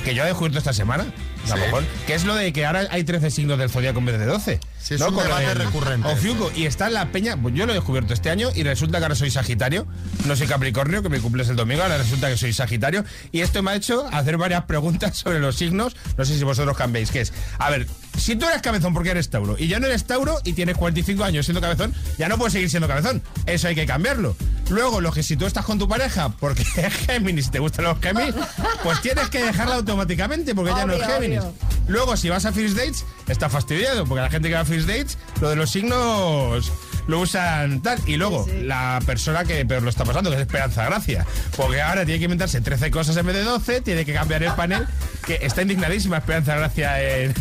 [0.05, 1.07] que yo he descubierto esta semana,
[1.47, 1.85] A lo mejor.
[2.07, 4.61] Que es lo de que ahora hay 13 signos del zodiaco en vez de 12.
[4.83, 5.09] Sí, es ¿no?
[5.09, 6.51] un Con debate el recurrente, Ofiuco.
[6.57, 7.37] Y está en la peña.
[7.41, 9.87] Pues yo lo he descubierto este año y resulta que ahora soy Sagitario.
[10.27, 11.83] No soy Capricornio, que mi cumple es el domingo.
[11.83, 13.05] Ahora resulta que soy Sagitario.
[13.31, 15.95] Y esto me ha hecho hacer varias preguntas sobre los signos.
[16.19, 17.11] No sé si vosotros cambiéis.
[17.13, 17.87] Que es, a ver,
[18.19, 21.23] si tú eres cabezón porque eres Tauro y ya no eres Tauro y tienes 45
[21.25, 23.23] años siendo cabezón, ya no puedes seguir siendo cabezón.
[23.47, 24.37] Eso hay que cambiarlo.
[24.71, 28.01] Luego, lo que si tú estás con tu pareja porque es Géminis, te gustan los
[28.01, 28.35] Géminis,
[28.83, 31.39] pues tienes que dejarla automáticamente porque ya no es Obvio, Géminis.
[31.41, 31.55] obvio.
[31.89, 34.89] Luego, si vas a First Dates, está fastidiado, porque la gente que va a First
[34.89, 36.73] Dates, lo de los signos
[37.07, 37.99] lo usan tal.
[38.07, 42.05] Y luego, la persona que peor lo está pasando, que es Esperanza Gracia, porque ahora
[42.05, 44.87] tiene que inventarse 13 cosas en vez de 12, tiene que cambiar el panel,
[45.27, 47.35] que está indignadísima Esperanza Gracia en,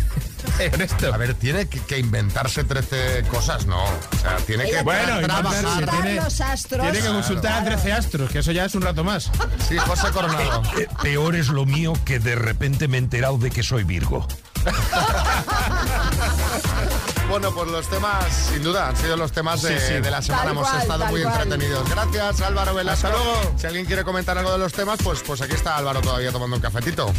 [0.60, 1.14] en esto.
[1.14, 3.84] A ver, tiene que, que inventarse 13 cosas, no.
[3.84, 5.90] O sea, tiene que Bueno, trabajar.
[5.90, 6.82] tiene, los astros.
[6.84, 9.32] tiene que consultar a 13 astros, que eso ya es un rato más.
[9.68, 10.62] Sí, José Coronado.
[11.02, 14.28] Peor es lo mío que de repente me he enterado de que soy Virgo.
[17.32, 19.94] Bueno, pues los temas, sin duda, han sido los temas de, Sí, sí.
[20.02, 20.44] de la semana.
[20.44, 21.34] Tal Hemos cual, estado muy cual.
[21.42, 21.90] entretenidos.
[21.90, 23.08] Gracias, Álvaro Velasco.
[23.08, 23.54] Hasta luego.
[23.58, 26.58] Si alguien quiere comentar algo de los temas, pues, pues aquí está Álvaro todavía tomando
[26.58, 27.14] un cafetito.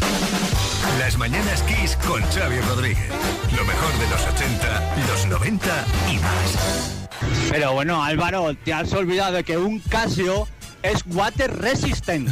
[0.99, 3.09] Las mañanas Kiss con Xavi Rodríguez.
[3.57, 7.07] Lo mejor de los 80, los 90 y más.
[7.49, 10.47] Pero bueno, Álvaro, te has olvidado de que un Casio
[10.83, 12.29] es water resistant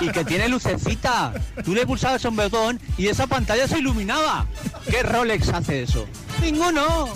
[0.00, 1.32] y que tiene lucecita.
[1.64, 4.46] Tú le pulsabas un botón y esa pantalla se iluminaba.
[4.90, 6.06] ¿Qué Rolex hace eso?
[6.42, 7.08] Ninguno.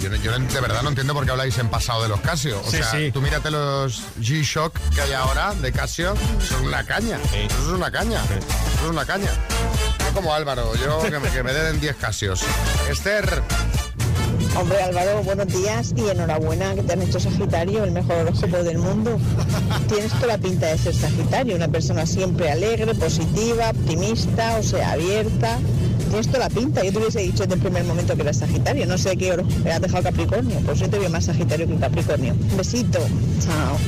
[0.00, 2.60] Yo, de verdad no entiendo por qué habláis en pasado de los Casio.
[2.60, 3.10] O Sí, sea, sí.
[3.12, 6.14] tú mírate los G-Shock que hay ahora de Casio,
[6.48, 7.18] son una caña.
[7.34, 8.20] Eso es una caña.
[8.24, 9.30] Eso es una caña.
[10.04, 12.42] No como Álvaro, yo que me, que me den 10 Casios.
[12.90, 13.42] Esther,
[14.58, 18.78] Hombre Álvaro, buenos días y enhorabuena que te han hecho Sagitario, el mejor horóscopo del
[18.78, 19.18] mundo.
[19.88, 24.92] Tienes toda la pinta de ser Sagitario, una persona siempre alegre, positiva, optimista, o sea,
[24.92, 25.58] abierta.
[26.10, 26.84] Tienes toda la pinta.
[26.84, 28.86] Yo te hubiese dicho desde el primer momento que eras Sagitario.
[28.86, 29.44] No sé qué oro.
[29.70, 30.60] has dejado Capricornio.
[30.60, 32.34] Pues yo te veo más Sagitario que Capricornio.
[32.34, 32.98] Un besito.
[33.40, 33.78] Chao.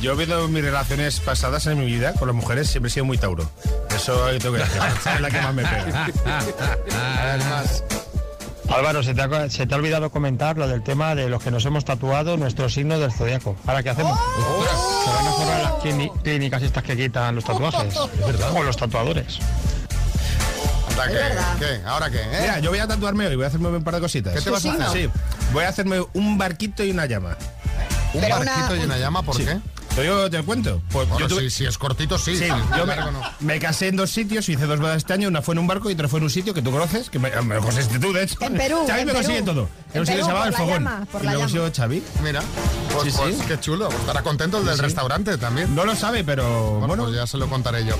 [0.00, 3.18] Yo viendo mis relaciones pasadas en mi vida con las mujeres siempre he sido muy
[3.18, 3.48] Tauro.
[3.94, 4.82] Eso tengo que decir.
[5.14, 6.06] Es la que más me pega.
[7.20, 7.84] además,
[8.68, 11.50] Álvaro, se te, ha, se te ha olvidado comentar lo del tema de los que
[11.50, 13.56] nos hemos tatuado nuestro signo del zodiaco.
[13.66, 14.18] ¿Ahora qué hacemos?
[15.04, 17.94] Se van a cerrar las clínicas estas que quitan los tatuajes.
[18.54, 19.38] O los tatuadores.
[20.88, 21.06] anda,
[21.58, 21.64] ¿qué?
[21.66, 21.80] ¿Qué?
[21.86, 22.20] ¿Ahora qué?
[22.20, 22.38] eh?
[22.40, 24.34] Mira, yo voy a tatuarme hoy, voy a hacerme un par de cositas.
[24.34, 24.86] ¿Qué te vas a hacer?
[24.92, 25.10] Sí,
[25.52, 27.36] voy a hacerme un barquito y una llama.
[28.14, 29.22] ¿Un Pero barquito una- y una llama?
[29.22, 29.44] ¿Por Sí.
[29.44, 29.58] qué?
[29.94, 30.80] Pero yo te cuento.
[30.90, 32.34] Pues Bueno, yo tuve- si, si es cortito, sí.
[32.36, 33.20] Sí, Si yo me, largo, no.
[33.40, 35.90] me casé en dos sitios, hice dos bodas este año, una fue en un barco
[35.90, 38.10] y otra fue en un sitio que tú conoces, que me, me lo conseguiste tú,
[38.12, 38.36] de hecho.
[38.40, 39.24] En Perú, Xavi en me Perú.
[39.26, 39.60] consigue todo.
[39.62, 40.72] En En un sitio que Perú, se llamaba por El Fogón.
[40.84, 42.02] llama, y me consiguió Xavi.
[42.22, 42.42] Mira,
[42.92, 43.16] pues, Sí, sí.
[43.18, 43.88] pues qué chulo.
[43.88, 44.82] Pues estará contento el del Sí.
[44.82, 45.74] restaurante también.
[45.74, 47.02] No lo sabe, pero Bueno, bueno.
[47.04, 47.96] pues ya se lo contaré yo.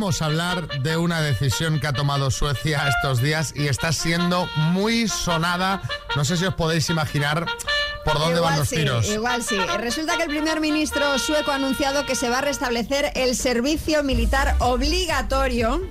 [0.00, 4.48] Vamos a hablar de una decisión que ha tomado Suecia estos días y está siendo
[4.56, 5.82] muy sonada.
[6.16, 7.44] No sé si os podéis imaginar
[8.02, 9.06] por dónde igual van los sí, tiros.
[9.10, 9.58] Igual sí.
[9.78, 14.02] Resulta que el primer ministro sueco ha anunciado que se va a restablecer el servicio
[14.02, 15.82] militar obligatorio.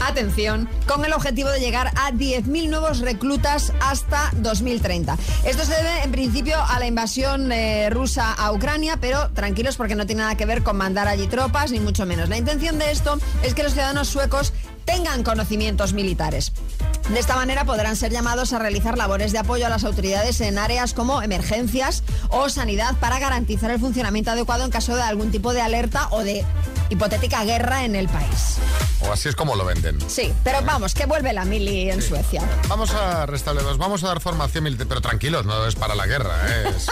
[0.00, 5.16] Atención, con el objetivo de llegar a 10.000 nuevos reclutas hasta 2030.
[5.44, 9.94] Esto se debe en principio a la invasión eh, rusa a Ucrania, pero tranquilos porque
[9.94, 12.28] no tiene nada que ver con mandar allí tropas, ni mucho menos.
[12.28, 14.52] La intención de esto es que los ciudadanos suecos
[14.84, 16.52] tengan conocimientos militares.
[17.08, 20.58] De esta manera podrán ser llamados a realizar labores de apoyo a las autoridades en
[20.58, 25.54] áreas como emergencias o sanidad para garantizar el funcionamiento adecuado en caso de algún tipo
[25.54, 26.44] de alerta o de
[26.90, 28.58] hipotética guerra en el país.
[29.00, 29.98] O así es como lo venden.
[30.06, 32.42] Sí, pero vamos, que vuelve la mili en Suecia.
[32.68, 36.36] Vamos a restablecerlos, vamos a dar formación militar, pero tranquilos, no es para la guerra.
[36.46, 36.74] ¿eh?
[36.76, 36.88] Es,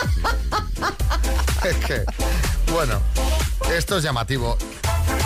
[1.65, 2.05] es que,
[2.73, 3.01] bueno,
[3.77, 4.57] esto es llamativo.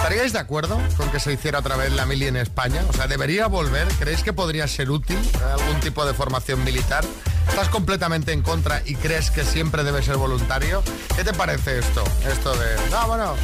[0.02, 2.82] ¿Estaríais de acuerdo con que se hiciera otra vez la mili en España?
[2.88, 3.86] O sea, ¿debería volver?
[3.98, 7.04] ¿Creéis que podría ser útil eh, algún tipo de formación militar?
[7.48, 10.82] ¿Estás completamente en contra y crees que siempre debe ser voluntario?
[11.16, 12.02] ¿Qué te parece esto?
[12.30, 13.34] Esto de, no, bueno,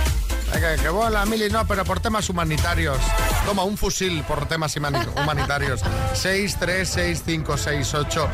[0.52, 2.98] que, que bueno, la mili no, pero por temas humanitarios.
[3.44, 5.80] Toma un fusil por temas humani- humanitarios.
[6.14, 8.28] 6, 3, 6, 5, 6, 8,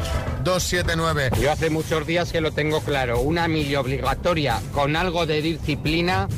[0.45, 1.31] 2, 7, 9.
[1.41, 6.29] Yo hace muchos días que lo tengo claro, una mili obligatoria con algo de disciplina,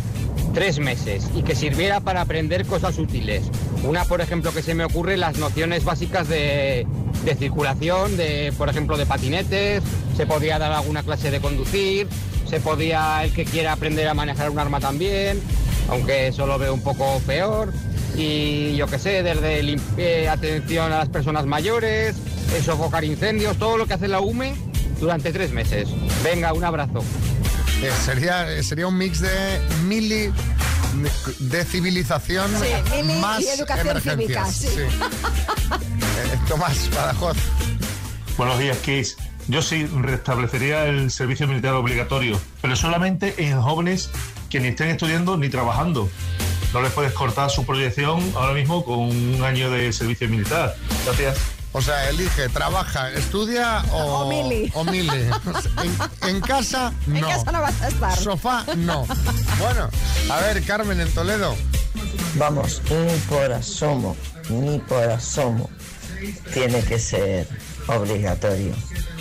[0.54, 3.42] tres meses, y que sirviera para aprender cosas útiles.
[3.82, 6.86] Una, por ejemplo, que se me ocurre, las nociones básicas de,
[7.24, 9.82] de circulación, de, por ejemplo, de patinetes,
[10.16, 12.06] se podría dar alguna clase de conducir,
[12.48, 15.40] se podía el que quiera aprender a manejar un arma también,
[15.88, 17.72] aunque eso lo veo un poco peor.
[18.16, 22.14] Y yo qué sé, desde eh, atención a las personas mayores,
[22.64, 24.54] sofocar incendios, todo lo que hace la UME
[25.00, 25.88] durante tres meses.
[26.22, 27.02] Venga, un abrazo.
[27.84, 30.32] Eh, sería, eh, sería un mix de mili
[31.40, 34.54] de civilización Sí, mili más y educación emergencias.
[34.56, 34.80] cívica, sí.
[34.80, 37.36] Eh, Tomás Badajoz.
[38.38, 39.16] Buenos días, Kiss.
[39.48, 44.08] Yo sí restablecería el servicio militar obligatorio, pero solamente en jóvenes
[44.48, 46.08] que ni estén estudiando ni trabajando.
[46.72, 50.74] No les puedes cortar su proyección ahora mismo con un año de servicio militar.
[51.04, 51.36] Gracias.
[51.76, 54.70] O sea, elige, trabaja, estudia o, O mili.
[54.74, 55.28] o mili.
[56.22, 57.16] En, en casa, no.
[57.18, 58.16] En casa no vas a estar.
[58.16, 59.04] Sofá, no.
[59.58, 59.90] Bueno,
[60.30, 61.54] a ver, Carmen, en Toledo.
[62.36, 64.16] Vamos, ni por asomo,
[64.48, 65.68] ni por asomo
[66.52, 67.48] tiene que ser
[67.88, 68.74] obligatorio.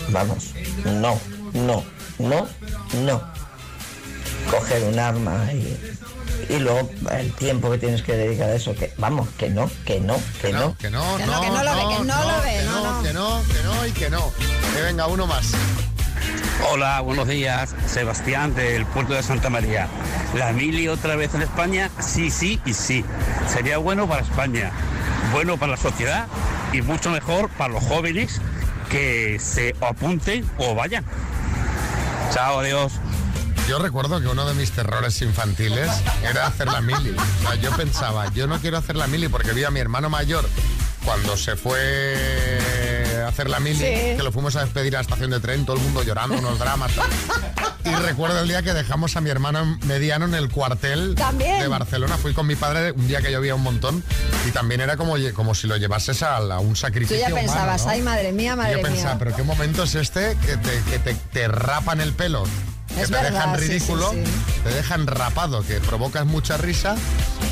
[0.10, 0.52] Vamos,
[0.86, 1.20] no,
[1.54, 1.84] no,
[2.20, 2.48] no,
[3.04, 3.34] no.
[4.54, 5.98] Coger un arma y,
[6.54, 10.00] y luego el tiempo que tienes que dedicar a eso, que vamos, que no, que
[10.00, 10.78] no, que no.
[10.78, 13.04] Que no, Que no, que no lo ve, que no lo ve, que no, no.
[13.04, 14.32] que no, que no y que no.
[14.76, 15.54] Que venga, uno más.
[16.70, 17.76] Hola, buenos días.
[17.88, 19.88] Sebastián del puerto de Santa María.
[20.36, 21.90] ¿La mili otra vez en España?
[22.00, 23.04] Sí, sí y sí.
[23.48, 24.72] Sería bueno para España,
[25.32, 26.28] bueno para la sociedad
[26.72, 28.40] y mucho mejor para los jóvenes
[28.90, 31.04] que se apunten o vayan.
[32.32, 32.94] Chao, adiós.
[33.68, 35.90] Yo recuerdo que uno de mis terrores infantiles
[36.22, 37.12] era hacer la mili.
[37.12, 40.10] O sea, yo pensaba, yo no quiero hacer la mili porque vi a mi hermano
[40.10, 40.48] mayor
[41.06, 44.16] cuando se fue a hacer la mili, Sí.
[44.18, 46.60] que lo fuimos a despedir a la estación de tren, todo el mundo llorando, unos
[46.60, 46.92] dramas.
[47.86, 51.60] Y recuerdo el día que dejamos a mi hermano mediano en el cuartel También.
[51.62, 52.18] de Barcelona.
[52.18, 54.04] Fui con mi padre un día que llovía un montón
[54.48, 57.18] y también era como, como si lo llevases a, la- a un Tú sacrificio.
[57.18, 57.92] ya humano, pensabas, ¿no?
[57.92, 59.20] ay, madre mía, Y madre yo pensaba, mía.
[59.20, 62.44] pero qué momento es este que te, que te, te rapan el pelo
[62.96, 64.12] que te dejan ridículo,
[64.64, 66.96] te dejan rapado, que provocas mucha risa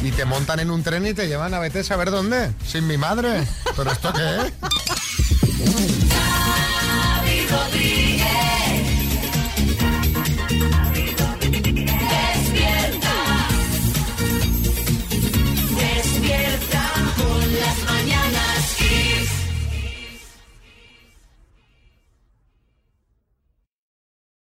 [0.03, 2.51] y te montan en un tren y te llevan a Betes a ver dónde.
[2.65, 3.45] Sin mi madre.
[3.75, 5.97] ¿Pero esto qué es?